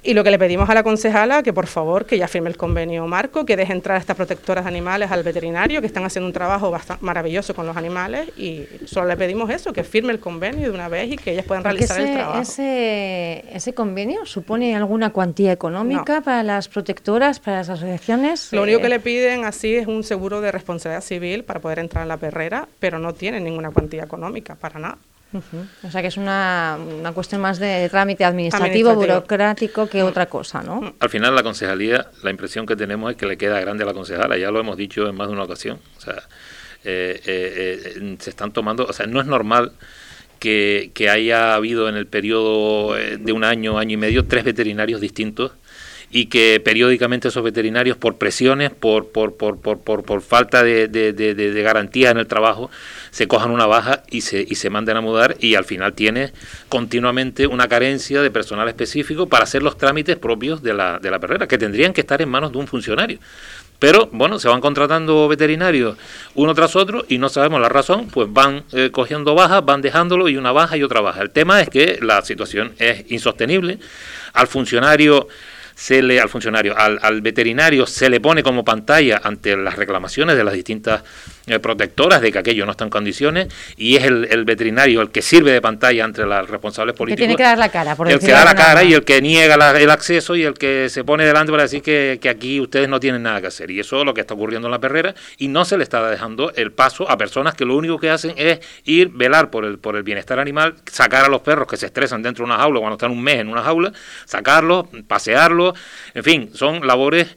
Y 0.08 0.14
lo 0.14 0.24
que 0.24 0.30
le 0.30 0.38
pedimos 0.38 0.70
a 0.70 0.72
la 0.72 0.82
concejala, 0.82 1.42
que 1.42 1.52
por 1.52 1.66
favor, 1.66 2.06
que 2.06 2.16
ya 2.16 2.26
firme 2.28 2.48
el 2.48 2.56
convenio 2.56 3.06
marco, 3.06 3.44
que 3.44 3.58
deje 3.58 3.74
entrar 3.74 3.98
a 3.98 4.00
estas 4.00 4.16
protectoras 4.16 4.64
de 4.64 4.68
animales 4.68 5.10
al 5.10 5.22
veterinario, 5.22 5.82
que 5.82 5.86
están 5.86 6.02
haciendo 6.02 6.26
un 6.26 6.32
trabajo 6.32 6.70
bastante 6.70 7.04
maravilloso 7.04 7.54
con 7.54 7.66
los 7.66 7.76
animales, 7.76 8.30
y 8.38 8.64
solo 8.86 9.06
le 9.06 9.18
pedimos 9.18 9.50
eso, 9.50 9.70
que 9.74 9.84
firme 9.84 10.14
el 10.14 10.18
convenio 10.18 10.70
de 10.70 10.74
una 10.74 10.88
vez 10.88 11.12
y 11.12 11.16
que 11.18 11.32
ellas 11.32 11.44
puedan 11.44 11.62
realizar 11.62 12.00
el 12.00 12.14
trabajo. 12.14 12.40
Ese, 12.40 13.44
¿Ese 13.52 13.74
convenio 13.74 14.24
supone 14.24 14.74
alguna 14.74 15.10
cuantía 15.10 15.52
económica 15.52 16.22
para 16.22 16.42
las 16.42 16.68
protectoras, 16.68 17.38
para 17.38 17.58
las 17.58 17.68
asociaciones? 17.68 18.50
Lo 18.54 18.62
único 18.62 18.80
que 18.80 18.86
eh, 18.86 18.88
le 18.88 19.00
piden 19.00 19.44
así 19.44 19.74
es 19.74 19.86
un 19.86 20.04
seguro 20.04 20.40
de 20.40 20.50
responsabilidad 20.50 21.02
civil 21.02 21.44
para 21.44 21.60
poder 21.60 21.80
entrar 21.80 22.00
en 22.04 22.08
la 22.08 22.16
perrera, 22.16 22.66
pero 22.78 22.98
no 22.98 23.12
tienen 23.12 23.44
ninguna 23.44 23.72
cuantía 23.72 24.04
económica, 24.04 24.54
para 24.54 24.80
nada. 24.80 24.98
O 25.32 25.90
sea 25.90 26.00
que 26.00 26.08
es 26.08 26.16
una, 26.16 26.78
una, 27.00 27.12
cuestión 27.12 27.42
más 27.42 27.58
de 27.58 27.88
trámite 27.90 28.24
administrativo, 28.24 28.94
burocrático 28.94 29.86
que 29.86 30.02
otra 30.02 30.26
cosa, 30.26 30.62
¿no? 30.62 30.80
Mm. 30.80 30.94
Al 31.00 31.10
final 31.10 31.34
la 31.34 31.42
concejalía, 31.42 32.06
la 32.22 32.30
impresión 32.30 32.64
que 32.64 32.76
tenemos 32.76 33.10
es 33.10 33.16
que 33.16 33.26
le 33.26 33.36
queda 33.36 33.60
grande 33.60 33.84
a 33.84 33.86
la 33.86 33.94
concejala, 33.94 34.38
ya 34.38 34.50
lo 34.50 34.60
hemos 34.60 34.78
dicho 34.78 35.06
en 35.06 35.14
más 35.14 35.28
de 35.28 35.34
una 35.34 35.42
ocasión. 35.42 35.80
O 35.98 36.00
sea, 36.00 36.14
eh, 36.84 37.20
eh, 37.26 37.94
eh, 37.96 38.16
se 38.20 38.30
están 38.30 38.52
tomando, 38.52 38.86
o 38.86 38.92
sea, 38.94 39.06
no 39.06 39.20
es 39.20 39.26
normal 39.26 39.72
que, 40.38 40.92
que 40.94 41.10
haya 41.10 41.54
habido 41.54 41.90
en 41.90 41.96
el 41.96 42.06
periodo 42.06 42.94
de 42.94 43.32
un 43.32 43.44
año, 43.44 43.78
año 43.78 43.94
y 43.94 43.96
medio, 43.98 44.24
tres 44.24 44.44
veterinarios 44.44 45.00
distintos 45.00 45.52
y 46.10 46.26
que 46.26 46.60
periódicamente 46.64 47.28
esos 47.28 47.42
veterinarios, 47.42 47.96
por 47.96 48.16
presiones, 48.16 48.70
por, 48.70 49.08
por, 49.08 49.36
por, 49.36 49.58
por, 49.58 49.80
por, 49.80 50.22
falta 50.22 50.62
de, 50.62 50.88
de, 50.88 51.12
de, 51.12 51.62
garantía 51.62 52.10
en 52.10 52.18
el 52.18 52.26
trabajo, 52.26 52.70
se 53.10 53.28
cojan 53.28 53.50
una 53.50 53.66
baja 53.66 54.02
y 54.10 54.22
se, 54.22 54.46
y 54.48 54.54
se 54.54 54.70
manden 54.70 54.96
a 54.96 55.00
mudar 55.00 55.36
y 55.40 55.54
al 55.54 55.64
final 55.64 55.92
tiene 55.92 56.32
continuamente 56.68 57.46
una 57.46 57.68
carencia 57.68 58.22
de 58.22 58.30
personal 58.30 58.68
específico 58.68 59.28
para 59.28 59.44
hacer 59.44 59.62
los 59.62 59.76
trámites 59.76 60.16
propios 60.16 60.62
de 60.62 60.74
la, 60.74 60.98
de 60.98 61.10
la 61.10 61.18
perrera, 61.18 61.46
que 61.46 61.58
tendrían 61.58 61.92
que 61.92 62.00
estar 62.00 62.22
en 62.22 62.28
manos 62.28 62.52
de 62.52 62.58
un 62.58 62.66
funcionario. 62.66 63.18
Pero 63.78 64.08
bueno, 64.10 64.40
se 64.40 64.48
van 64.48 64.60
contratando 64.60 65.28
veterinarios 65.28 65.96
uno 66.34 66.52
tras 66.54 66.74
otro 66.74 67.04
y 67.08 67.18
no 67.18 67.28
sabemos 67.28 67.60
la 67.60 67.68
razón, 67.68 68.08
pues 68.08 68.32
van 68.32 68.64
eh, 68.72 68.90
cogiendo 68.90 69.34
bajas, 69.34 69.64
van 69.64 69.82
dejándolo 69.82 70.28
y 70.28 70.36
una 70.36 70.50
baja 70.50 70.76
y 70.76 70.82
otra 70.82 71.00
baja. 71.00 71.22
El 71.22 71.30
tema 71.30 71.60
es 71.60 71.68
que 71.68 71.98
la 72.02 72.22
situación 72.22 72.72
es 72.78 73.08
insostenible. 73.10 73.78
Al 74.32 74.48
funcionario 74.48 75.28
se 75.78 76.02
le, 76.02 76.20
al 76.20 76.28
funcionario, 76.28 76.76
al, 76.76 76.98
al, 77.00 77.22
veterinario 77.22 77.86
se 77.86 78.10
le 78.10 78.20
pone 78.20 78.42
como 78.42 78.64
pantalla 78.64 79.20
ante 79.22 79.56
las 79.56 79.76
reclamaciones 79.76 80.36
de 80.36 80.42
las 80.42 80.52
distintas 80.52 81.04
eh, 81.48 81.58
protectoras 81.58 82.20
de 82.20 82.32
que 82.32 82.38
aquello 82.38 82.64
no 82.64 82.72
está 82.72 82.84
en 82.84 82.90
condiciones 82.90 83.48
y 83.76 83.96
es 83.96 84.04
el, 84.04 84.44
veterinario 84.44 85.00
el 85.00 85.10
que 85.10 85.22
sirve 85.22 85.52
de 85.52 85.60
pantalla 85.60 86.04
entre 86.04 86.26
los 86.26 86.48
responsables 86.48 86.94
políticos. 86.94 87.20
Que 87.20 87.26
tiene 87.26 87.36
que 87.36 87.42
dar 87.42 87.58
la 87.58 87.68
cara, 87.68 87.96
por 87.96 88.10
El 88.10 88.18
que 88.18 88.30
da 88.30 88.44
la 88.44 88.54
cara 88.54 88.84
y 88.84 88.94
el 88.94 89.04
que 89.04 89.20
niega 89.20 89.54
el 89.78 89.90
acceso 89.90 90.36
y 90.36 90.44
el 90.44 90.54
que 90.54 90.88
se 90.88 91.04
pone 91.04 91.24
delante 91.24 91.50
para 91.50 91.64
decir 91.64 91.82
que, 91.82 92.18
que, 92.20 92.28
aquí 92.28 92.60
ustedes 92.60 92.88
no 92.88 93.00
tienen 93.00 93.22
nada 93.22 93.40
que 93.40 93.48
hacer. 93.48 93.70
Y 93.70 93.80
eso 93.80 94.00
es 94.00 94.04
lo 94.04 94.14
que 94.14 94.20
está 94.20 94.34
ocurriendo 94.34 94.68
en 94.68 94.72
la 94.72 94.78
perrera 94.78 95.14
y 95.36 95.48
no 95.48 95.64
se 95.64 95.76
le 95.76 95.84
está 95.84 96.08
dejando 96.08 96.52
el 96.54 96.72
paso 96.72 97.10
a 97.10 97.16
personas 97.16 97.54
que 97.54 97.64
lo 97.64 97.76
único 97.76 97.98
que 97.98 98.10
hacen 98.10 98.34
es 98.36 98.60
ir, 98.84 99.10
velar 99.10 99.50
por 99.50 99.64
el, 99.64 99.78
por 99.78 99.96
el 99.96 100.02
bienestar 100.02 100.38
animal, 100.38 100.74
sacar 100.90 101.24
a 101.24 101.28
los 101.28 101.40
perros 101.40 101.66
que 101.66 101.76
se 101.76 101.86
estresan 101.86 102.22
dentro 102.22 102.44
de 102.44 102.52
una 102.52 102.60
jaula 102.60 102.80
cuando 102.80 102.96
están 102.96 103.10
un 103.10 103.22
mes 103.22 103.40
en 103.40 103.48
una 103.48 103.62
jaula, 103.62 103.92
sacarlos, 104.24 104.86
pasearlos, 105.06 105.74
en 106.14 106.24
fin, 106.24 106.50
son 106.54 106.86
labores 106.86 107.36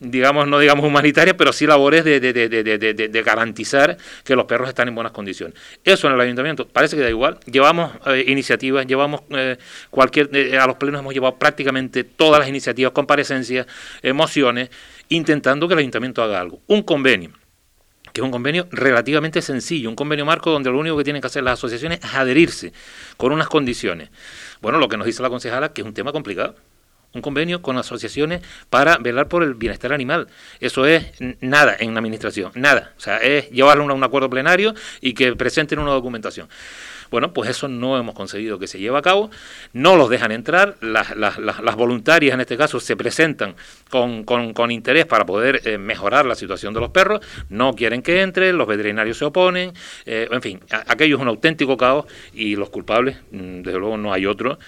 digamos, 0.00 0.48
no 0.48 0.58
digamos 0.58 0.84
humanitarias, 0.84 1.36
pero 1.36 1.52
sí 1.52 1.66
labores 1.66 2.04
de, 2.04 2.20
de, 2.20 2.32
de, 2.32 3.08
de, 3.08 3.22
garantizar 3.22 3.98
que 4.24 4.34
los 4.34 4.46
perros 4.46 4.68
están 4.68 4.88
en 4.88 4.94
buenas 4.94 5.12
condiciones. 5.12 5.54
Eso 5.84 6.08
en 6.08 6.14
el 6.14 6.20
ayuntamiento 6.20 6.66
parece 6.66 6.96
que 6.96 7.02
da 7.02 7.10
igual. 7.10 7.38
Llevamos 7.44 7.92
eh, 8.06 8.24
iniciativas, 8.26 8.86
llevamos 8.86 9.20
eh, 9.30 9.58
cualquier, 9.90 10.34
eh, 10.34 10.58
a 10.58 10.66
los 10.66 10.76
plenos 10.76 11.00
hemos 11.00 11.12
llevado 11.12 11.36
prácticamente 11.36 12.02
todas 12.04 12.40
las 12.40 12.48
iniciativas, 12.48 12.92
comparecencias, 12.92 13.66
emociones, 14.02 14.70
intentando 15.10 15.68
que 15.68 15.74
el 15.74 15.80
ayuntamiento 15.80 16.22
haga 16.22 16.40
algo. 16.40 16.60
Un 16.66 16.82
convenio 16.82 17.32
que 18.12 18.20
es 18.20 18.24
un 18.24 18.32
convenio 18.32 18.66
relativamente 18.72 19.40
sencillo, 19.40 19.88
un 19.88 19.94
convenio 19.94 20.24
marco 20.24 20.50
donde 20.50 20.68
lo 20.68 20.80
único 20.80 20.96
que 20.96 21.04
tienen 21.04 21.22
que 21.22 21.28
hacer 21.28 21.44
las 21.44 21.60
asociaciones 21.60 22.00
es 22.02 22.12
adherirse 22.12 22.72
con 23.16 23.30
unas 23.30 23.46
condiciones. 23.46 24.10
Bueno, 24.60 24.78
lo 24.78 24.88
que 24.88 24.96
nos 24.96 25.06
dice 25.06 25.22
la 25.22 25.28
concejala 25.28 25.72
que 25.72 25.82
es 25.82 25.86
un 25.86 25.94
tema 25.94 26.10
complicado 26.10 26.56
un 27.12 27.22
convenio 27.22 27.62
con 27.62 27.76
asociaciones 27.78 28.42
para 28.68 28.98
velar 28.98 29.28
por 29.28 29.42
el 29.42 29.54
bienestar 29.54 29.92
animal. 29.92 30.28
Eso 30.60 30.86
es 30.86 31.06
nada 31.40 31.76
en 31.78 31.94
la 31.94 32.00
administración, 32.00 32.52
nada. 32.54 32.92
O 32.96 33.00
sea, 33.00 33.18
es 33.18 33.50
llevarlo 33.50 33.84
a 33.84 33.94
un 33.94 34.04
acuerdo 34.04 34.30
plenario 34.30 34.74
y 35.00 35.14
que 35.14 35.34
presenten 35.34 35.78
una 35.78 35.90
documentación. 35.90 36.48
Bueno, 37.10 37.32
pues 37.32 37.50
eso 37.50 37.66
no 37.66 37.98
hemos 37.98 38.14
conseguido 38.14 38.58
que 38.60 38.68
se 38.68 38.78
lleve 38.78 38.96
a 38.96 39.02
cabo, 39.02 39.30
no 39.72 39.96
los 39.96 40.08
dejan 40.10 40.30
entrar, 40.30 40.76
las, 40.80 41.16
las, 41.16 41.76
voluntarias 41.76 42.34
en 42.34 42.40
este 42.40 42.56
caso 42.56 42.78
se 42.78 42.96
presentan 42.96 43.56
con, 43.88 44.22
con, 44.22 44.70
interés 44.70 45.06
para 45.06 45.26
poder 45.26 45.60
eh, 45.64 45.76
mejorar 45.76 46.24
la 46.24 46.36
situación 46.36 46.72
de 46.72 46.78
los 46.78 46.90
perros, 46.90 47.20
no 47.48 47.74
quieren 47.74 48.02
que 48.02 48.22
entre, 48.22 48.52
los 48.52 48.68
veterinarios 48.68 49.18
se 49.18 49.24
oponen, 49.24 49.72
eh, 50.06 50.28
en 50.30 50.40
fin, 50.40 50.60
aquello 50.70 51.16
es 51.16 51.22
un 51.22 51.26
auténtico 51.26 51.76
caos 51.76 52.06
y 52.32 52.54
los 52.54 52.70
culpables, 52.70 53.16
mm, 53.32 53.62
desde 53.62 53.78
luego 53.80 53.96
no 53.96 54.12
hay 54.12 54.26
otro 54.26 54.58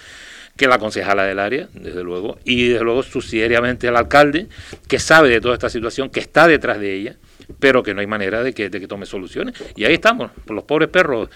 que 0.55 0.67
la 0.67 0.77
concejala 0.77 1.23
del 1.23 1.39
área, 1.39 1.67
desde 1.73 2.03
luego, 2.03 2.37
y 2.43 2.69
desde 2.69 2.83
luego 2.83 3.01
subsidiariamente 3.03 3.87
el 3.87 3.95
alcalde, 3.95 4.47
que 4.87 4.99
sabe 4.99 5.29
de 5.29 5.41
toda 5.41 5.55
esta 5.55 5.69
situación, 5.69 6.09
que 6.09 6.19
está 6.19 6.47
detrás 6.47 6.79
de 6.79 6.93
ella, 6.93 7.15
pero 7.59 7.83
que 7.83 7.93
no 7.93 8.01
hay 8.01 8.07
manera 8.07 8.43
de 8.43 8.53
que, 8.53 8.69
de 8.69 8.79
que 8.79 8.87
tome 8.87 9.05
soluciones. 9.05 9.55
Y 9.75 9.85
ahí 9.85 9.95
estamos, 9.95 10.31
los 10.47 10.63
pobres 10.63 10.89
perros 10.89 11.29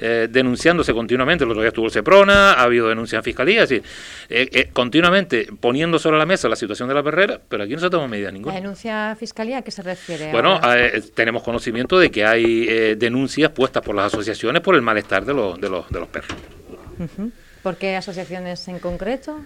eh, 0.00 0.28
denunciándose 0.30 0.92
continuamente. 0.92 1.44
El 1.44 1.50
otro 1.50 1.62
día 1.62 1.68
estuvo 1.68 1.86
el 1.86 1.92
Seprona, 1.92 2.52
ha 2.52 2.62
habido 2.62 2.88
denuncias 2.88 3.20
en 3.20 3.24
fiscalía, 3.24 3.60
decir, 3.60 3.82
eh, 4.28 4.48
eh, 4.52 4.70
continuamente 4.72 5.48
poniendo 5.60 5.98
sobre 5.98 6.18
la 6.18 6.26
mesa 6.26 6.48
la 6.48 6.56
situación 6.56 6.88
de 6.88 6.94
la 6.94 7.02
perrera, 7.02 7.40
pero 7.48 7.62
aquí 7.64 7.74
no 7.74 7.80
se 7.80 7.90
toma 7.90 8.08
medida 8.08 8.30
ninguna. 8.30 8.54
¿La 8.54 8.60
denuncia 8.60 9.12
a 9.12 9.16
fiscalía 9.16 9.58
a 9.58 9.62
qué 9.62 9.70
se 9.70 9.82
refiere? 9.82 10.32
Bueno, 10.32 10.60
tenemos 11.14 11.42
conocimiento 11.42 11.98
de 11.98 12.10
que 12.10 12.24
hay 12.24 12.94
denuncias 12.96 13.50
puestas 13.52 13.82
por 13.82 13.94
las 13.94 14.06
asociaciones 14.06 14.62
por 14.62 14.74
el 14.74 14.82
malestar 14.82 15.24
de 15.24 15.34
los, 15.34 15.60
de 15.60 15.68
los, 15.68 15.88
de 15.90 16.00
los 16.00 16.08
perros. 16.08 16.36
¿Por 17.64 17.76
qué 17.78 17.96
asociaciones 17.96 18.68
en 18.68 18.78
concreto? 18.78 19.40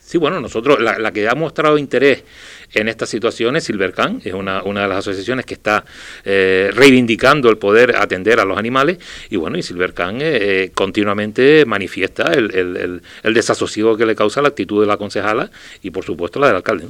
Sí, 0.00 0.16
bueno, 0.16 0.40
nosotros, 0.40 0.80
la, 0.80 1.12
que 1.12 1.28
ha 1.28 1.34
mostrado 1.34 1.76
interés 1.76 2.24
en 2.72 2.88
esta 2.88 3.04
situación 3.04 3.54
es 3.56 3.64
Silvercan, 3.64 4.22
es 4.24 4.32
una, 4.32 4.62
una 4.62 4.80
de 4.80 4.88
las 4.88 5.00
asociaciones 5.00 5.44
que 5.44 5.52
está 5.52 5.84
eh, 6.24 6.70
reivindicando 6.72 7.50
el 7.50 7.58
poder 7.58 7.96
atender 7.96 8.40
a 8.40 8.46
los 8.46 8.56
animales, 8.56 8.96
y 9.28 9.36
bueno, 9.36 9.58
y 9.58 9.62
Silvercan 9.62 10.22
eh, 10.22 10.22
eh, 10.22 10.70
continuamente 10.74 11.66
manifiesta 11.66 12.32
el, 12.32 12.54
el, 12.56 13.02
el, 13.22 13.34
desasosiego 13.34 13.94
que 13.98 14.06
le 14.06 14.16
causa 14.16 14.40
la 14.40 14.48
actitud 14.48 14.80
de 14.80 14.86
la 14.86 14.96
concejala 14.96 15.50
y 15.82 15.90
por 15.90 16.06
supuesto 16.06 16.40
la 16.40 16.46
del 16.46 16.56
alcalde. 16.56 16.86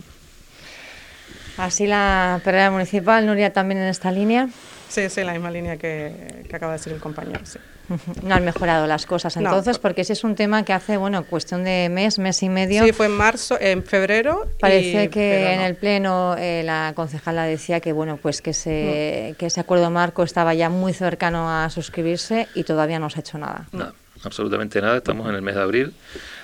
Así 1.57 1.89
la 1.89 2.41
perrera 2.45 2.71
municipal, 2.71 3.27
Nuria, 3.27 3.53
también 3.53 3.81
en 3.81 3.89
esta 3.89 4.13
línea. 4.13 4.49
Sí, 4.89 5.09
sí, 5.11 5.23
la 5.23 5.33
misma 5.33 5.51
línea 5.51 5.77
que, 5.77 6.45
que 6.49 6.57
acaba 6.57 6.73
de 6.73 6.79
decir 6.79 6.93
el 6.93 7.01
compañero, 7.01 7.41
sí. 7.45 7.59
No 8.23 8.35
han 8.35 8.45
mejorado 8.45 8.87
las 8.87 9.07
cosas 9.07 9.37
entonces, 9.37 9.79
porque 9.79 10.03
ese 10.03 10.13
es 10.13 10.25
un 10.25 10.35
tema 10.35 10.65
que 10.65 10.73
hace, 10.73 10.97
bueno, 10.97 11.25
cuestión 11.25 11.65
de 11.65 11.89
mes, 11.91 12.19
mes 12.19 12.43
y 12.43 12.49
medio. 12.49 12.85
Sí, 12.85 12.93
fue 12.93 13.07
en 13.07 13.13
marzo, 13.13 13.59
en 13.61 13.83
febrero. 13.83 14.47
Parece 14.61 15.09
que 15.11 15.53
en 15.55 15.61
el 15.61 15.77
Pleno 15.77 16.37
eh, 16.39 16.63
la 16.65 16.93
concejala 16.95 17.45
decía 17.45 17.81
que, 17.81 17.93
bueno, 17.93 18.19
pues 18.21 18.43
que, 18.43 18.51
ese, 18.51 19.35
que 19.39 19.47
ese 19.47 19.61
acuerdo 19.61 19.91
marco 19.91 20.23
estaba 20.23 20.55
ya 20.55 20.69
muy 20.69 20.93
cercano 20.93 21.51
a 21.51 21.71
suscribirse 21.71 22.49
y 22.55 22.65
todavía 22.65 22.99
no 22.99 23.11
se 23.11 23.19
ha 23.19 23.21
hecho 23.21 23.39
nada. 23.39 23.67
No, 23.73 23.93
absolutamente 24.25 24.81
nada. 24.81 24.97
Estamos 24.97 25.29
en 25.29 25.35
el 25.35 25.43
mes 25.43 25.55
de 25.55 25.61
abril 25.61 25.93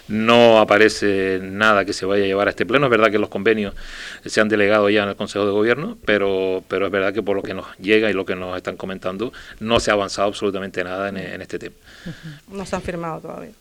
no 0.08 0.58
aparece 0.58 1.40
nada 1.42 1.84
que 1.84 1.92
se 1.92 2.04
vaya 2.04 2.24
a 2.24 2.26
llevar 2.26 2.48
a 2.48 2.50
este 2.50 2.66
pleno. 2.66 2.86
Es 2.86 2.90
verdad 2.90 3.10
que 3.10 3.18
los 3.18 3.28
convenios 3.28 3.74
se 4.24 4.40
han 4.40 4.48
delegado 4.48 4.90
ya 4.90 5.02
en 5.04 5.10
el 5.10 5.16
Consejo 5.16 5.46
de 5.46 5.52
Gobierno, 5.52 5.96
pero, 6.04 6.62
pero 6.68 6.86
es 6.86 6.92
verdad 6.92 7.12
que 7.12 7.22
por 7.22 7.36
lo 7.36 7.42
que 7.42 7.54
nos 7.54 7.66
llega 7.78 8.10
y 8.10 8.12
lo 8.12 8.24
que 8.24 8.36
nos 8.36 8.56
están 8.56 8.76
comentando, 8.76 9.32
no 9.60 9.80
se 9.80 9.90
ha 9.90 9.94
avanzado 9.94 10.28
absolutamente 10.28 10.84
nada 10.84 11.08
en, 11.08 11.16
en 11.16 11.42
este 11.42 11.58
tema. 11.58 11.76
No 12.48 12.66
se 12.66 12.76
han 12.76 12.82
firmado 12.82 13.20
todavía. 13.20 13.52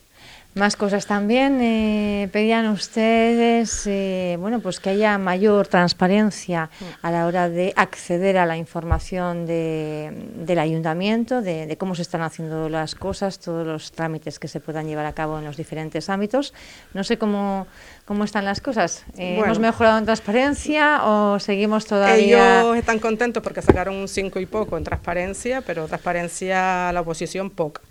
Más 0.55 0.75
cosas 0.75 1.07
también. 1.07 1.59
Eh, 1.61 2.29
pedían 2.31 2.67
ustedes, 2.67 3.87
eh, 3.87 4.37
bueno, 4.39 4.59
pues 4.59 4.79
que 4.79 4.91
haya 4.91 5.17
mayor 5.17 5.67
transparencia 5.67 6.69
a 7.01 7.11
la 7.11 7.25
hora 7.25 7.49
de 7.49 7.73
acceder 7.75 8.37
a 8.37 8.45
la 8.45 8.55
información 8.55 9.47
del 9.47 10.59
ayuntamiento, 10.59 11.41
de, 11.41 11.75
cómo 11.79 11.95
se 11.95 12.03
están 12.03 12.21
haciendo 12.21 12.69
las 12.69 12.93
cosas, 12.93 13.39
todos 13.39 13.65
los 13.65 13.91
trámites 13.91 14.37
que 14.37 14.47
se 14.47 14.59
puedan 14.59 14.87
llevar 14.87 15.07
a 15.07 15.13
cabo 15.13 15.39
en 15.39 15.45
los 15.45 15.57
diferentes 15.57 16.07
ámbitos. 16.09 16.53
No 16.93 17.03
sé 17.03 17.17
cómo, 17.17 17.65
cómo 18.05 18.23
están 18.23 18.45
las 18.45 18.61
cosas. 18.61 19.05
Eh, 19.17 19.39
¿Hemos 19.43 19.57
mejorado 19.57 19.97
en 19.97 20.05
transparencia 20.05 21.03
o 21.03 21.39
seguimos 21.39 21.85
todavía...? 21.85 22.61
Ellos 22.61 22.77
están 22.77 22.99
contentos 22.99 23.41
porque 23.41 23.63
sacaron 23.63 23.95
un 23.95 24.07
5 24.07 24.39
y 24.39 24.45
poco 24.45 24.77
en 24.77 24.83
transparencia, 24.83 25.61
pero 25.61 25.87
transparencia 25.87 26.89
a 26.89 26.93
la 26.93 27.01
oposición 27.01 27.49
poca 27.49 27.81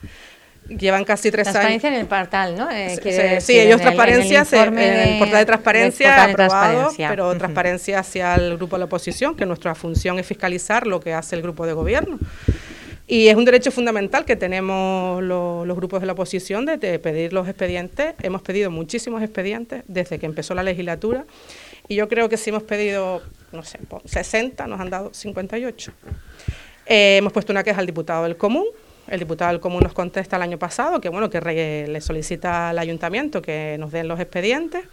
llevan 0.69 1.05
casi 1.05 1.31
tres 1.31 1.47
años. 1.49 1.55
Transparencia 1.55 1.89
en 1.89 1.95
el 1.95 2.07
portal, 2.07 2.57
¿no? 2.57 2.71
Eh, 2.71 3.41
sí, 3.41 3.59
ellos 3.59 3.81
transparencia, 3.81 4.47
en 4.53 4.79
el, 4.79 5.19
portal 5.19 5.39
de 5.39 5.47
transparencia 5.47 6.25
aprobado, 6.25 6.93
pero 6.97 7.37
transparencia 7.37 7.99
hacia 8.01 8.35
el 8.35 8.57
grupo 8.57 8.77
de 8.77 8.81
la 8.81 8.85
oposición, 8.87 9.37
que 9.37 9.47
nuestra 9.47 9.75
función 9.75 10.19
es 10.19 10.27
fiscalizar 10.27 10.87
lo 10.87 11.01
que 11.01 11.13
hace 11.15 11.37
el 11.37 11.43
grupo 11.43 11.67
de 11.67 11.73
gobierno. 11.73 12.19
Y 13.07 13.29
es 13.29 13.35
un 13.35 13.45
derecho 13.45 13.71
fundamental 13.71 14.25
que 14.25 14.37
tenemos 14.37 15.23
los, 15.23 15.77
grupos 15.77 16.01
de 16.01 16.07
la 16.07 16.13
oposición 16.13 16.65
de, 16.65 16.99
pedir 16.99 17.33
los 17.33 17.47
expedientes. 17.49 18.15
Hemos 18.23 18.43
pedido 18.43 18.71
muchísimos 18.71 19.23
expedientes 19.23 19.83
desde 19.87 20.19
que 20.19 20.27
empezó 20.27 20.55
la 20.55 20.63
legislatura 20.63 21.27
y 21.89 21.97
yo 21.97 22.09
creo 22.09 22.29
que 22.29 22.37
si 22.37 22.51
hemos 22.51 22.63
pedido, 22.63 23.23
no 23.51 23.65
sé, 23.65 23.81
60, 24.05 24.67
nos 24.67 24.81
han 24.81 24.89
dado 24.89 25.13
58. 25.13 25.93
Eh, 26.87 27.17
hemos 27.19 27.33
puesto 27.33 27.53
una 27.53 27.63
queja 27.63 27.81
al 27.81 27.87
diputado 27.87 28.23
del 28.25 28.37
Común, 28.37 28.67
el 29.09 29.19
diputado 29.19 29.51
del 29.51 29.61
Común 29.61 29.83
nos 29.83 29.93
contesta 29.93 30.37
el 30.37 30.43
año 30.43 30.59
pasado 30.59 31.01
que 31.01 31.09
bueno 31.09 31.29
que 31.29 31.87
le 31.89 32.01
solicita 32.01 32.71
al 32.71 32.79
ayuntamiento 32.79 33.43
que 33.43 33.77
nos 33.79 33.93
den 33.93 34.09
los 34.09 34.21
expedientes. 34.21 34.85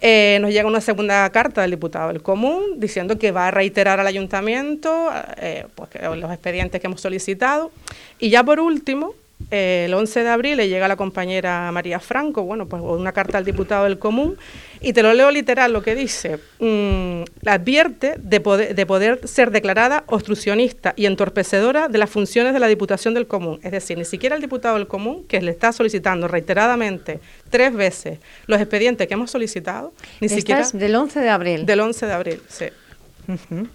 Eh, 0.00 0.38
nos 0.40 0.52
llega 0.52 0.68
una 0.68 0.80
segunda 0.80 1.28
carta 1.30 1.62
del 1.62 1.72
diputado 1.72 2.08
del 2.08 2.22
Común 2.22 2.78
diciendo 2.78 3.18
que 3.18 3.32
va 3.32 3.48
a 3.48 3.50
reiterar 3.50 3.98
al 3.98 4.06
ayuntamiento 4.06 5.10
eh, 5.38 5.66
pues, 5.74 5.90
los 6.16 6.30
expedientes 6.30 6.80
que 6.80 6.86
hemos 6.86 7.00
solicitado. 7.00 7.72
Y 8.20 8.30
ya 8.30 8.44
por 8.44 8.60
último, 8.60 9.14
el 9.50 9.94
11 9.94 10.22
de 10.22 10.28
abril 10.28 10.56
le 10.58 10.68
llega 10.68 10.84
a 10.84 10.88
la 10.88 10.96
compañera 10.96 11.70
María 11.72 12.00
Franco, 12.00 12.42
bueno, 12.42 12.66
pues 12.66 12.82
una 12.82 13.12
carta 13.12 13.38
al 13.38 13.44
diputado 13.44 13.84
del 13.84 13.98
Común, 13.98 14.36
y 14.80 14.92
te 14.92 15.02
lo 15.02 15.14
leo 15.14 15.30
literal 15.30 15.72
lo 15.72 15.82
que 15.82 15.94
dice. 15.94 16.38
Mm, 16.60 17.22
advierte 17.46 18.14
de 18.18 18.40
poder, 18.40 18.74
de 18.74 18.86
poder 18.86 19.26
ser 19.26 19.50
declarada 19.50 20.04
obstruccionista 20.06 20.92
y 20.96 21.06
entorpecedora 21.06 21.88
de 21.88 21.98
las 21.98 22.10
funciones 22.10 22.52
de 22.52 22.58
la 22.58 22.68
Diputación 22.68 23.14
del 23.14 23.26
Común. 23.26 23.58
Es 23.62 23.72
decir, 23.72 23.96
ni 23.96 24.04
siquiera 24.04 24.36
el 24.36 24.42
diputado 24.42 24.76
del 24.76 24.86
Común, 24.86 25.24
que 25.26 25.40
le 25.40 25.50
está 25.50 25.72
solicitando 25.72 26.28
reiteradamente 26.28 27.20
tres 27.50 27.72
veces 27.72 28.18
los 28.46 28.60
expedientes 28.60 29.08
que 29.08 29.14
hemos 29.14 29.30
solicitado, 29.30 29.92
ni 30.20 30.28
siquiera... 30.28 30.60
Es 30.60 30.72
del 30.72 30.94
11 30.94 31.20
de 31.20 31.28
abril. 31.28 31.66
Del 31.66 31.80
11 31.80 32.06
de 32.06 32.12
abril, 32.12 32.42
sí. 32.48 32.66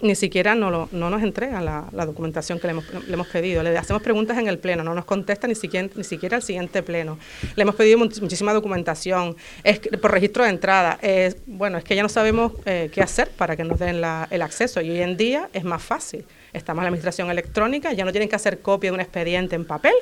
Ni 0.02 0.16
siquiera 0.16 0.56
no, 0.56 0.90
no 0.92 1.10
nos 1.10 1.22
entrega 1.22 1.62
la, 1.62 2.06
documentación 2.06 2.60
que 2.60 2.68
le 2.68 2.72
hemos, 2.72 2.86
le 3.08 3.14
hemos, 3.14 3.28
pedido. 3.28 3.62
Le 3.62 3.78
hacemos 3.78 4.02
preguntas 4.02 4.38
en 4.38 4.48
el 4.48 4.58
pleno, 4.58 4.84
no 4.84 4.96
nos 4.96 5.06
contesta 5.06 5.48
ni 5.48 5.54
siquiera, 5.54 5.90
ni 5.96 6.04
siquiera 6.04 6.38
al 6.38 6.44
siguiente 6.44 6.82
pleno. 6.82 7.20
Le 7.56 7.62
hemos 7.62 7.76
pedido 7.76 8.00
muchísima 8.00 8.52
documentación 8.54 9.36
es, 9.64 9.80
por 9.80 10.12
registro 10.12 10.44
de 10.44 10.50
entrada. 10.50 11.00
bueno, 11.46 11.78
es 11.78 11.84
que 11.84 11.96
ya 11.96 12.02
no 12.02 12.10
sabemos 12.10 12.54
eh, 12.66 12.90
qué 12.92 13.02
hacer 13.02 13.30
para 13.30 13.56
que 13.56 13.64
nos 13.64 13.78
den 13.78 14.04
el 14.30 14.42
acceso 14.42 14.82
y 14.82 14.90
hoy 14.90 15.02
en 15.02 15.18
día 15.18 15.50
es 15.54 15.64
más 15.64 15.84
fácil. 15.84 16.26
Estamos 16.52 16.82
en 16.82 16.86
la 16.86 16.90
administración 16.90 17.30
electrónica, 17.30 17.94
ya 17.94 18.06
no 18.06 18.12
tienen 18.12 18.30
que 18.30 18.36
hacer 18.36 18.60
copia 18.60 18.90
de 18.90 18.96
un 18.96 19.02
expediente 19.02 19.56
en 19.56 19.66
papel, 19.66 19.94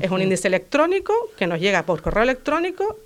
es 0.00 0.10
un 0.10 0.20
índice 0.20 0.48
electrónico 0.48 1.12
que 1.36 1.46
nos 1.46 1.60
llega 1.60 1.84
por 1.84 2.00
correo 2.00 2.22
electrónico 2.22 2.98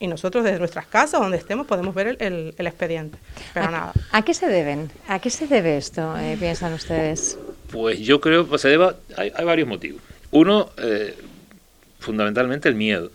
y 0.00 0.06
nosotros 0.06 0.44
desde 0.44 0.58
nuestras 0.58 0.86
casas, 0.86 1.20
donde 1.20 1.36
estemos, 1.36 1.66
podemos 1.66 1.94
ver 1.94 2.16
el, 2.20 2.54
expediente. 2.58 3.18
Pero 3.52 3.66
¿A, 3.66 3.70
nada. 3.70 3.92
¿A 4.12 4.22
qué 4.22 4.34
se 4.34 4.46
deben? 4.46 4.90
¿A 5.08 5.18
qué 5.18 5.30
se 5.30 5.46
debe 5.46 5.76
esto, 5.76 6.16
eh, 6.18 6.36
piensan 6.38 6.72
ustedes? 6.72 7.38
Pues 7.70 7.98
yo 8.00 8.20
creo 8.20 8.48
que 8.48 8.58
se 8.58 8.68
deba, 8.68 8.96
hay, 9.16 9.32
varios 9.44 9.68
motivos. 9.68 10.00
Uno, 10.30 10.70
eh, 10.78 11.16
fundamentalmente 11.98 12.68
el 12.68 12.74
miedo. 12.74 13.10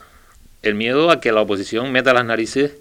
El 0.61 0.75
miedo 0.75 1.09
a 1.09 1.21
que 1.21 1.31
la 1.31 1.41
oposición 1.41 1.91
meta 1.91 2.13
las 2.13 2.25
narices 2.25 2.73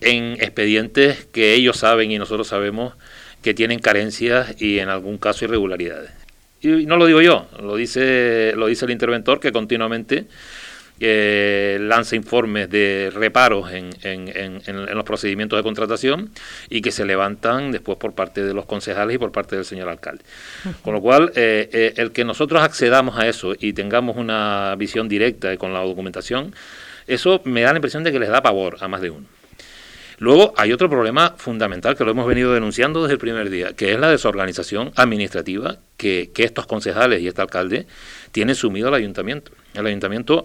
en 0.00 0.34
expedientes 0.34 1.24
que 1.26 1.54
ellos 1.54 1.78
saben 1.78 2.10
y 2.10 2.18
nosotros 2.18 2.48
sabemos 2.48 2.94
que 3.42 3.54
tienen 3.54 3.80
carencias 3.80 4.60
y 4.60 4.78
en 4.78 4.88
algún 4.88 5.18
caso 5.18 5.44
irregularidades. 5.44 6.10
Y 6.60 6.86
no 6.86 6.96
lo 6.96 7.06
digo 7.06 7.20
yo, 7.20 7.48
lo 7.60 7.74
dice, 7.76 8.52
lo 8.56 8.68
dice 8.68 8.84
el 8.84 8.92
interventor 8.92 9.40
que 9.40 9.50
continuamente 9.50 10.26
eh, 11.04 11.78
lanza 11.80 12.14
informes 12.14 12.70
de 12.70 13.10
reparos 13.12 13.72
en, 13.72 13.90
en, 14.02 14.94
los 14.94 15.04
procedimientos 15.04 15.58
de 15.58 15.64
contratación 15.64 16.30
y 16.70 16.80
que 16.80 16.92
se 16.92 17.04
levantan 17.04 17.72
después 17.72 17.98
por 17.98 18.14
parte 18.14 18.44
de 18.44 18.54
los 18.54 18.66
concejales 18.66 19.16
y 19.16 19.18
por 19.18 19.32
parte 19.32 19.56
del 19.56 19.64
señor 19.64 19.88
alcalde. 19.88 20.22
Con 20.82 20.94
lo 20.94 21.00
cual, 21.00 21.32
eh, 21.34 21.68
eh, 21.72 21.94
el 21.96 22.12
que 22.12 22.24
nosotros 22.24 22.62
accedamos 22.62 23.18
a 23.18 23.26
eso 23.26 23.54
y 23.58 23.72
tengamos 23.72 24.16
una 24.16 24.76
visión 24.78 25.08
directa 25.08 25.56
con 25.56 25.72
la 25.72 25.80
documentación, 25.80 26.54
eso 27.08 27.40
me 27.44 27.62
da 27.62 27.72
la 27.72 27.78
impresión 27.78 28.04
de 28.04 28.12
que 28.12 28.20
les 28.20 28.28
da 28.28 28.40
pavor 28.40 28.76
a 28.80 28.86
más 28.86 29.00
de 29.00 29.10
uno. 29.10 29.26
Luego 30.18 30.54
hay 30.56 30.72
otro 30.72 30.88
problema 30.88 31.34
fundamental 31.36 31.96
que 31.96 32.04
lo 32.04 32.12
hemos 32.12 32.28
venido 32.28 32.54
denunciando 32.54 33.02
desde 33.02 33.14
el 33.14 33.18
primer 33.18 33.50
día, 33.50 33.72
que 33.72 33.92
es 33.92 33.98
la 33.98 34.08
desorganización 34.08 34.92
administrativa 34.94 35.78
que, 35.96 36.30
que 36.32 36.44
estos 36.44 36.66
concejales 36.66 37.20
y 37.22 37.26
este 37.26 37.42
alcalde 37.42 37.88
tienen 38.30 38.54
sumido 38.54 38.86
al 38.86 38.94
ayuntamiento. 38.94 39.50
El 39.74 39.86
ayuntamiento 39.86 40.44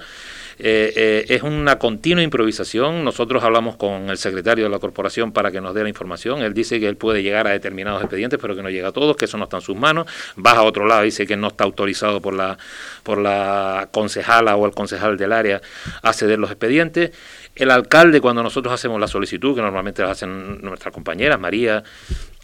eh, 0.60 0.92
eh, 0.96 1.26
es 1.30 1.44
una 1.44 1.78
continua 1.78 2.24
improvisación. 2.24 3.04
Nosotros 3.04 3.44
hablamos 3.44 3.76
con 3.76 4.10
el 4.10 4.18
secretario 4.18 4.64
de 4.64 4.70
la 4.72 4.80
corporación 4.80 5.32
para 5.32 5.52
que 5.52 5.62
nos 5.62 5.76
dé 5.76 5.84
la 5.84 5.90
información. 5.90 6.42
Él 6.42 6.54
dice 6.54 6.80
que 6.80 6.88
él 6.88 6.98
puede 6.98 7.22
llegar 7.22 7.46
a 7.48 7.52
determinados 7.52 8.02
expedientes, 8.02 8.40
pero 8.42 8.56
que 8.56 8.64
no 8.64 8.70
llega 8.70 8.88
a 8.88 8.92
todos, 8.92 9.16
que 9.16 9.26
eso 9.26 9.38
no 9.38 9.44
está 9.44 9.58
en 9.58 9.62
sus 9.62 9.76
manos. 9.76 10.08
Baja 10.36 10.60
a 10.60 10.64
otro 10.64 10.88
lado, 10.88 11.04
dice 11.04 11.28
que 11.28 11.38
no 11.38 11.50
está 11.50 11.64
autorizado 11.64 12.22
por 12.22 12.34
la, 12.34 12.58
por 13.04 13.20
la 13.20 13.90
concejala 13.92 14.56
o 14.56 14.66
el 14.66 14.72
concejal 14.72 15.16
del 15.18 15.32
área 15.32 15.62
a 16.02 16.14
ceder 16.14 16.40
los 16.40 16.50
expedientes. 16.50 17.12
El 17.56 17.70
alcalde, 17.70 18.20
cuando 18.20 18.42
nosotros 18.42 18.74
hacemos 18.74 19.00
la 19.00 19.08
solicitud, 19.08 19.56
que 19.56 19.62
normalmente 19.62 20.02
la 20.02 20.12
hacen 20.12 20.62
nuestras 20.62 20.94
compañeras, 20.94 21.40
María 21.40 21.84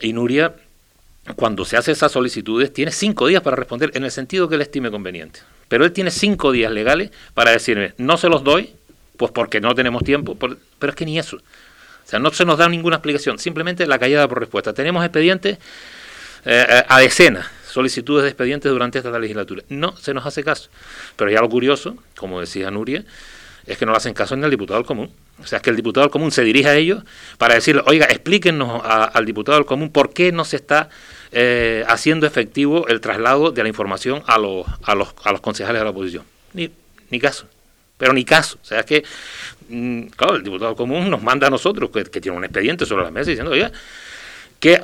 y 0.02 0.14
Nuria, 0.14 0.54
cuando 1.36 1.66
se 1.66 1.78
hace 1.78 1.94
esas 1.94 2.12
solicitudes, 2.12 2.72
tiene 2.74 2.92
cinco 2.92 3.28
días 3.28 3.42
para 3.42 3.56
responder 3.56 3.92
en 3.96 4.04
el 4.04 4.12
sentido 4.12 4.48
que 4.50 4.56
él 4.56 4.62
estime 4.62 4.92
conveniente. 4.92 5.40
Pero 5.74 5.86
él 5.86 5.92
tiene 5.92 6.12
cinco 6.12 6.52
días 6.52 6.72
legales 6.72 7.10
para 7.34 7.50
decirme, 7.50 7.96
no 7.98 8.16
se 8.16 8.30
los 8.30 8.44
doy, 8.44 8.76
pues 9.18 9.32
porque 9.32 9.60
no 9.60 9.74
tenemos 9.74 10.04
tiempo, 10.04 10.38
pero 10.38 10.56
es 10.88 10.96
que 10.96 11.04
ni 11.04 11.18
eso. 11.18 11.38
O 11.38 11.42
sea, 12.06 12.20
no 12.20 12.30
se 12.30 12.46
nos 12.46 12.60
da 12.60 12.70
ninguna 12.70 12.98
explicación, 12.98 13.40
simplemente 13.40 13.88
la 13.88 13.98
callada 13.98 14.28
por 14.28 14.40
respuesta. 14.40 14.72
Tenemos 14.72 15.04
expedientes 15.04 15.58
eh, 16.46 16.66
eh, 16.70 16.84
a 16.88 17.00
decenas, 17.00 17.48
solicitudes 17.68 18.22
de 18.22 18.30
expedientes 18.30 18.72
durante 18.72 19.00
esta 19.00 19.18
legislatura. 19.18 19.64
No 19.70 19.98
se 19.98 20.14
nos 20.14 20.28
hace 20.28 20.44
caso. 20.44 20.70
Pero 21.16 21.32
ya 21.32 21.42
lo 21.42 21.50
curioso, 21.50 21.98
como 22.16 22.40
decía 22.40 22.70
Nuria, 22.70 23.04
es 23.66 23.76
que 23.76 23.88
no 23.88 23.94
le 23.94 23.98
hacen 23.98 24.14
caso 24.14 24.36
ni 24.36 24.44
al 24.44 24.52
diputado 24.52 24.78
del 24.78 24.86
común. 24.86 25.10
O 25.42 25.48
sea, 25.48 25.58
es 25.58 25.64
que 25.64 25.72
el 25.72 25.76
diputado 25.76 26.06
del 26.06 26.12
común 26.12 26.32
se 26.32 26.44
dirige 26.44 26.70
a 26.70 26.76
ellos 26.76 27.04
para 27.40 27.56
decirle, 27.56 27.82
oiga, 27.88 28.06
explíquenos 28.06 28.80
al 28.86 29.26
diputado 29.26 29.58
del 29.58 29.66
común 29.66 29.92
por 29.92 30.14
qué 30.14 30.32
no 30.32 30.46
se 30.46 30.58
está 30.58 30.90
eh, 31.34 31.84
haciendo 31.88 32.28
efectivo 32.28 32.88
el 32.88 33.02
traslado 33.02 33.52
de 33.52 33.64
la 33.64 33.70
información 33.70 34.24
a 34.28 34.38
los, 34.38 34.66
a 34.84 34.96
los, 34.96 35.14
a 35.24 35.32
los 35.32 35.42
concejales 35.42 35.80
de 35.80 35.84
la 35.84 35.92
oposición. 35.92 36.24
Ni, 36.54 36.70
ni 37.10 37.20
caso. 37.20 37.48
Pero 37.98 38.14
ni 38.14 38.26
caso. 38.26 38.58
O 38.62 38.66
sea, 38.66 38.84
que, 38.84 39.04
mm, 39.70 40.08
claro, 40.16 40.36
el 40.36 40.44
diputado 40.44 40.76
común 40.76 41.10
nos 41.10 41.24
manda 41.24 41.48
a 41.48 41.50
nosotros, 41.50 41.90
que, 41.90 42.22
tiene 42.22 42.38
un 42.38 42.44
expediente 42.44 42.86
sobre 42.86 43.04
la 43.04 43.12
mesa, 43.12 43.30
diciendo, 43.30 43.52
oiga, 43.52 43.72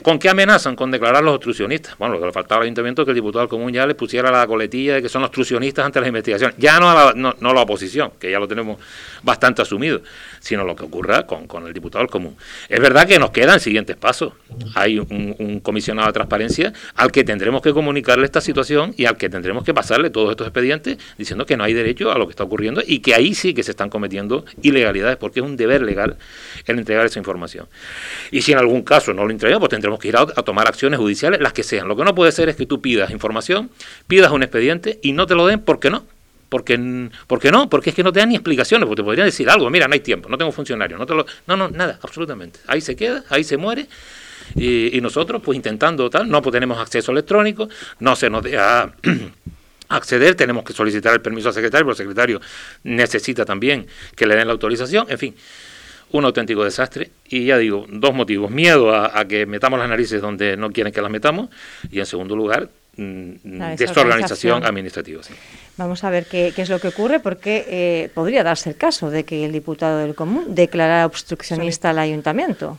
¿Con 0.04 0.20
qué 0.20 0.28
amenazan? 0.28 0.76
Con 0.76 0.92
declarar 0.92 1.24
los 1.24 1.36
obstruccionistas. 1.36 1.98
Bueno, 1.98 2.16
lo 2.16 2.20
que 2.20 2.26
le 2.26 2.32
faltaba 2.34 2.60
al 2.60 2.64
ayuntamiento 2.64 3.04
es 3.04 3.06
que 3.06 3.12
el 3.12 3.16
diputado 3.16 3.44
del 3.44 3.50
común 3.50 3.72
ya 3.72 3.88
le 3.88 3.96
pusiera 3.96 4.30
la 4.30 4.46
coletilla 4.46 4.96
de 4.96 5.02
que 5.02 5.08
son 5.08 5.24
obstruccionistas 5.24 5.86
ante 5.86 6.02
las 6.02 6.08
investigaciones. 6.08 6.58
Ya 6.58 6.82
no, 6.82 6.94
la, 6.94 7.14
no, 7.16 7.54
la 7.54 7.62
oposición, 7.62 8.12
que 8.20 8.30
ya 8.30 8.40
lo 8.40 8.48
tenemos 8.48 8.78
bastante 9.24 9.62
asumido, 9.62 10.02
sino 10.42 10.66
lo 10.66 10.76
que 10.76 10.84
ocurra 10.84 11.26
con, 11.26 11.48
con, 11.48 11.66
el 11.66 11.72
diputado 11.72 12.04
del 12.04 12.12
común. 12.12 12.36
Es 12.68 12.80
verdad 12.82 13.08
que 13.08 13.20
nos 13.20 13.32
quedan 13.32 13.62
siguientes 13.62 13.96
pasos. 13.96 14.34
Hay 14.76 15.00
un, 15.00 15.62
comisionado 15.62 16.08
de 16.08 16.14
transparencia 16.14 16.74
al 16.96 17.12
que 17.14 17.24
tendremos 17.24 17.62
que 17.62 17.72
comunicarle 17.72 18.26
esta 18.26 18.42
situación 18.42 18.94
y 18.98 19.06
al 19.06 19.16
que 19.16 19.30
tendremos 19.30 19.64
que 19.64 19.74
pasarle 19.74 20.10
todos 20.10 20.32
estos 20.32 20.48
expedientes 20.48 20.98
diciendo 21.18 21.46
que 21.46 21.56
no 21.56 21.64
hay 21.64 21.74
derecho 21.74 22.12
a 22.12 22.18
lo 22.18 22.28
que 22.28 22.32
está 22.32 22.44
ocurriendo 22.44 22.82
y 22.86 23.00
que 23.00 23.16
ahí 23.16 23.34
sí 23.34 23.54
que 23.54 23.64
se 23.64 23.72
están 23.72 23.90
cometiendo 23.90 24.44
ilegalidades 24.62 25.16
porque 25.16 25.40
es 25.40 25.46
un 25.46 25.56
deber 25.56 25.84
legal 25.84 26.18
el 26.66 26.80
entregar 26.80 27.06
esa 27.06 27.20
información. 27.20 27.68
Y 28.30 28.42
si 28.42 28.52
en 28.52 28.58
algún 28.58 28.82
caso 28.82 29.14
no 29.14 29.24
lo 29.24 29.32
entregamos, 29.32 29.69
tendremos 29.70 30.00
que 30.00 30.10
ir 30.10 30.18
a, 30.18 30.26
tomar 30.26 30.68
acciones 30.68 31.00
judiciales, 31.00 31.40
las 31.40 31.54
que 31.54 31.64
sean. 31.64 31.88
Lo 31.88 31.96
que 31.96 32.04
no 32.04 32.16
puede 32.16 32.32
ser 32.32 32.50
es 32.50 32.56
que 32.56 32.66
tú 32.66 32.82
pidas 32.82 33.12
información, 33.12 33.70
pidas 34.08 34.32
un 34.32 34.44
expediente 34.44 35.00
y 35.02 35.14
no 35.14 35.26
te 35.26 35.36
lo 35.36 35.48
den 35.48 35.62
porque 35.62 35.90
no. 35.90 36.06
Porque, 36.50 37.10
porque 37.28 37.52
no, 37.52 37.70
porque 37.70 37.92
es 37.92 37.96
que 37.96 38.02
no 38.02 38.12
te 38.12 38.20
dan 38.20 38.30
ni 38.30 38.36
explicaciones, 38.36 38.88
porque 38.88 39.02
te 39.02 39.06
podrían 39.06 39.28
decir 39.28 39.48
algo, 39.52 39.70
mira, 39.70 39.88
no 39.88 39.94
hay 39.94 40.00
tiempo, 40.00 40.30
no 40.30 40.38
tengo 40.38 40.52
funcionario, 40.52 40.98
no 40.98 41.06
te 41.06 41.14
lo, 41.14 41.24
no, 41.46 41.56
no, 41.56 41.70
nada, 41.70 42.00
absolutamente. 42.02 42.60
Ahí 42.66 42.82
se 42.82 42.96
queda, 42.96 43.24
ahí 43.30 43.44
se 43.44 43.56
muere, 43.56 43.88
y, 44.56 45.00
nosotros, 45.00 45.44
pues 45.46 45.56
intentando 45.56 46.10
tal, 46.10 46.28
no 46.28 46.42
pues, 46.42 46.52
tenemos 46.52 46.80
acceso 46.80 47.12
electrónico, 47.12 47.70
no 48.00 48.16
se 48.16 48.32
nos 48.32 48.42
deja 48.42 48.92
acceder, 49.90 50.34
tenemos 50.34 50.64
que 50.64 50.74
solicitar 50.74 51.14
el 51.14 51.22
permiso 51.22 51.50
al 51.50 51.54
secretario, 51.54 51.86
pero 51.86 51.92
el 51.92 51.98
secretario 51.98 52.42
necesita 52.84 53.46
también 53.46 53.86
que 54.16 54.26
le 54.26 54.36
den 54.36 54.48
la 54.48 54.54
autorización, 54.54 55.06
en 55.08 55.18
fin 55.20 55.36
un 56.12 56.26
auténtico 56.26 56.64
desastre. 56.64 57.12
Y 57.28 57.46
ya 57.46 57.58
digo, 57.58 57.86
dos 57.90 58.14
motivos. 58.14 58.50
Miedo 58.52 58.94
a, 58.94 59.26
que 59.26 59.46
metamos 59.46 59.80
las 59.80 59.90
narices 59.90 60.22
donde 60.22 60.58
no 60.58 60.72
quieren 60.72 60.94
que 60.94 61.02
las 61.02 61.12
metamos. 61.12 61.50
Y 61.92 62.00
en 62.00 62.06
segundo 62.06 62.36
lugar, 62.36 62.70
mm, 62.98 63.76
desorganización 63.78 64.66
administrativa. 64.66 65.22
Vamos 65.78 66.04
a 66.04 66.10
ver 66.10 66.26
qué, 66.26 66.54
es 66.56 66.70
lo 66.70 66.80
que 66.80 66.90
ocurre, 66.90 67.20
porque 67.20 67.66
eh, 67.68 68.10
podría 68.14 68.44
darse 68.44 68.70
el 68.72 68.76
caso 68.76 69.10
de 69.10 69.24
que 69.24 69.46
el 69.46 69.52
diputado 69.52 70.00
del 70.00 70.16
común 70.16 70.56
declarara 70.56 71.06
obstruccionista 71.06 71.92
al 71.92 72.00
ayuntamiento. 72.00 72.78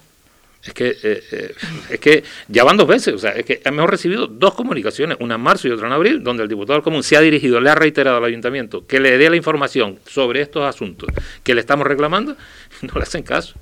Es 0.62 0.74
que, 0.74 0.88
eh, 0.90 1.22
eh, 1.32 1.54
es 1.88 2.00
que 2.00 2.22
ya 2.48 2.64
van 2.64 2.76
dos 2.76 2.86
veces, 2.86 3.14
o 3.14 3.18
sea, 3.18 3.30
es 3.30 3.46
que 3.46 3.62
hemos 3.64 3.88
recibido 3.88 4.26
dos 4.26 4.54
comunicaciones, 4.54 5.16
una 5.20 5.36
en 5.36 5.40
marzo 5.40 5.68
y 5.68 5.70
otra 5.70 5.86
en 5.86 5.94
abril, 5.94 6.22
donde 6.22 6.42
el 6.42 6.50
diputado 6.50 6.74
del 6.74 6.82
común 6.82 7.02
se 7.02 7.16
ha 7.16 7.20
dirigido, 7.20 7.60
le 7.60 7.70
ha 7.70 7.74
reiterado 7.74 8.18
al 8.18 8.24
ayuntamiento 8.24 8.86
que 8.86 9.00
le 9.00 9.16
dé 9.16 9.30
la 9.30 9.36
información 9.36 9.98
sobre 10.06 10.42
estos 10.42 10.64
asuntos 10.64 11.08
que 11.42 11.54
le 11.54 11.60
estamos 11.60 11.86
reclamando, 11.86 12.36
no 12.82 12.92
le 12.94 13.02
hacen 13.02 13.22
caso. 13.22 13.54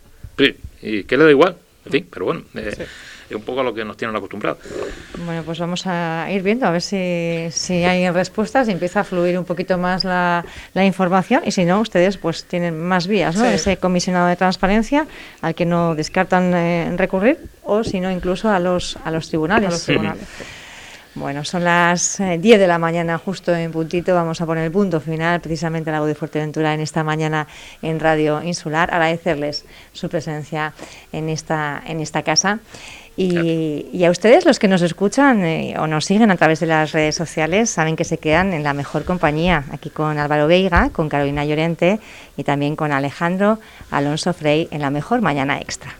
Y 0.83 1.05
que 1.05 1.17
le 1.17 1.25
da 1.25 1.31
igual, 1.31 1.57
en 1.89 1.93
fin, 1.93 2.09
pero 2.11 2.27
bueno. 2.27 2.43
Eh, 2.55 2.87
es 3.29 3.37
un 3.37 3.43
poco 3.43 3.61
a 3.61 3.65
lo 3.65 3.75
que 3.75 3.85
nos 3.85 3.97
tienen 3.97 4.17
acostumbrados. 4.17 4.59
Bueno, 5.25 5.43
pues 5.43 5.59
vamos 5.59 5.87
a 5.87 6.29
ir 6.31 6.43
viendo 6.43 6.67
a 6.67 6.71
ver 6.71 6.81
si, 6.81 7.49
si 7.51 7.85
hay 7.85 8.09
respuestas 8.11 8.69
y 8.69 8.73
empieza 8.73 9.01
a 9.01 9.05
fluir 9.05 9.39
un 9.39 9.45
poquito 9.45 9.77
más 9.77 10.05
la, 10.05 10.45
la 10.73 10.85
información 10.85 11.43
y 11.45 11.51
si 11.51 11.65
no, 11.65 11.81
ustedes 11.81 12.17
pues 12.17 12.45
tienen 12.45 12.81
más 12.81 13.07
vías, 13.07 13.37
¿no? 13.37 13.45
Ese 13.45 13.77
comisionado 13.77 14.29
de 14.29 14.37
transparencia 14.37 15.07
al 15.43 15.55
que 15.55 15.67
no 15.67 15.95
descartan 15.95 16.55
eh, 16.55 16.91
recurrir 16.97 17.39
o 17.65 17.85
si 17.85 18.01
no 18.01 18.11
incluso 18.11 18.49
a 18.49 18.59
los, 18.59 18.97
a 19.05 19.11
los 19.11 19.29
tribunales. 19.29 19.69
A 19.69 19.73
los 19.73 19.85
tribunales. 19.85 20.25
Bueno, 21.19 21.45
son 21.45 21.65
las 21.65 22.19
10 22.19 22.45
eh, 22.45 22.59
de 22.59 22.67
la 22.69 22.79
mañana, 22.79 23.19
justo 23.19 23.53
en 23.53 23.73
puntito. 23.73 24.15
Vamos 24.15 24.41
a 24.41 24.47
poner 24.47 24.65
el 24.65 24.71
punto 24.71 25.01
final 25.01 25.41
precisamente 25.41 25.91
en 25.91 25.95
la 25.95 26.01
voz 26.01 26.07
de 26.07 26.15
Fuerteventura 26.15 26.73
en 26.73 26.81
esta 26.81 27.03
mañana 27.03 27.49
en 27.83 27.99
Radio 27.99 28.41
Insular. 28.41 28.95
Agradecerles 28.95 29.65
su 29.93 30.09
presencia 30.09 30.75
en 31.11 31.29
esta, 31.29 31.83
en 31.85 31.99
esta 31.99 32.23
casa. 32.23 32.61
Y, 33.17 34.05
a 34.05 34.11
ustedes, 34.13 34.47
los 34.47 34.61
que 34.61 34.69
nos 34.69 34.81
escuchan 34.81 35.45
eh, 35.45 35.75
o 35.77 35.89
nos 35.89 36.05
siguen 36.05 36.31
a 36.31 36.37
través 36.37 36.61
de 36.61 36.67
las 36.67 36.93
redes 36.93 37.17
sociales, 37.17 37.69
saben 37.69 37.97
que 37.97 38.05
se 38.05 38.19
quedan 38.19 38.53
en 38.53 38.63
la 38.63 38.73
mejor 38.73 39.05
compañía, 39.05 39.65
aquí 39.73 39.91
con 39.91 40.19
Álvaro 40.19 40.47
Veiga, 40.47 40.91
con 40.91 41.09
Carolina 41.09 41.45
Llorente 41.45 41.99
y 42.37 42.45
también 42.45 42.77
con 42.77 42.93
Alejandro 42.93 43.59
Alonso 43.91 44.33
Frey 44.33 44.69
en 44.71 44.83
la 44.83 44.91
mejor 44.91 45.21
mañana 45.21 45.59
extra. 45.59 45.97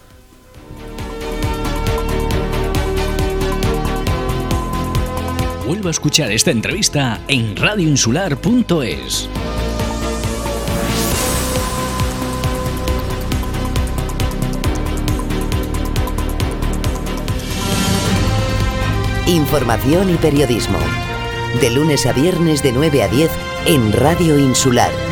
Vuelvo 5.69 5.89
a 5.89 5.91
escuchar 5.91 6.33
esta 6.33 6.51
entrevista 6.51 7.21
en 7.29 7.55
radioinsular.es. 7.55 9.29
Información 19.27 20.09
y 20.09 20.15
periodismo. 20.15 20.79
De 21.61 21.69
lunes 21.69 22.07
a 22.07 22.15
viernes 22.15 22.63
de 22.63 22.73
9 22.73 23.03
a 23.03 23.09
10 23.09 23.31
en 23.67 23.93
Radio 23.93 24.39
Insular 24.39 25.08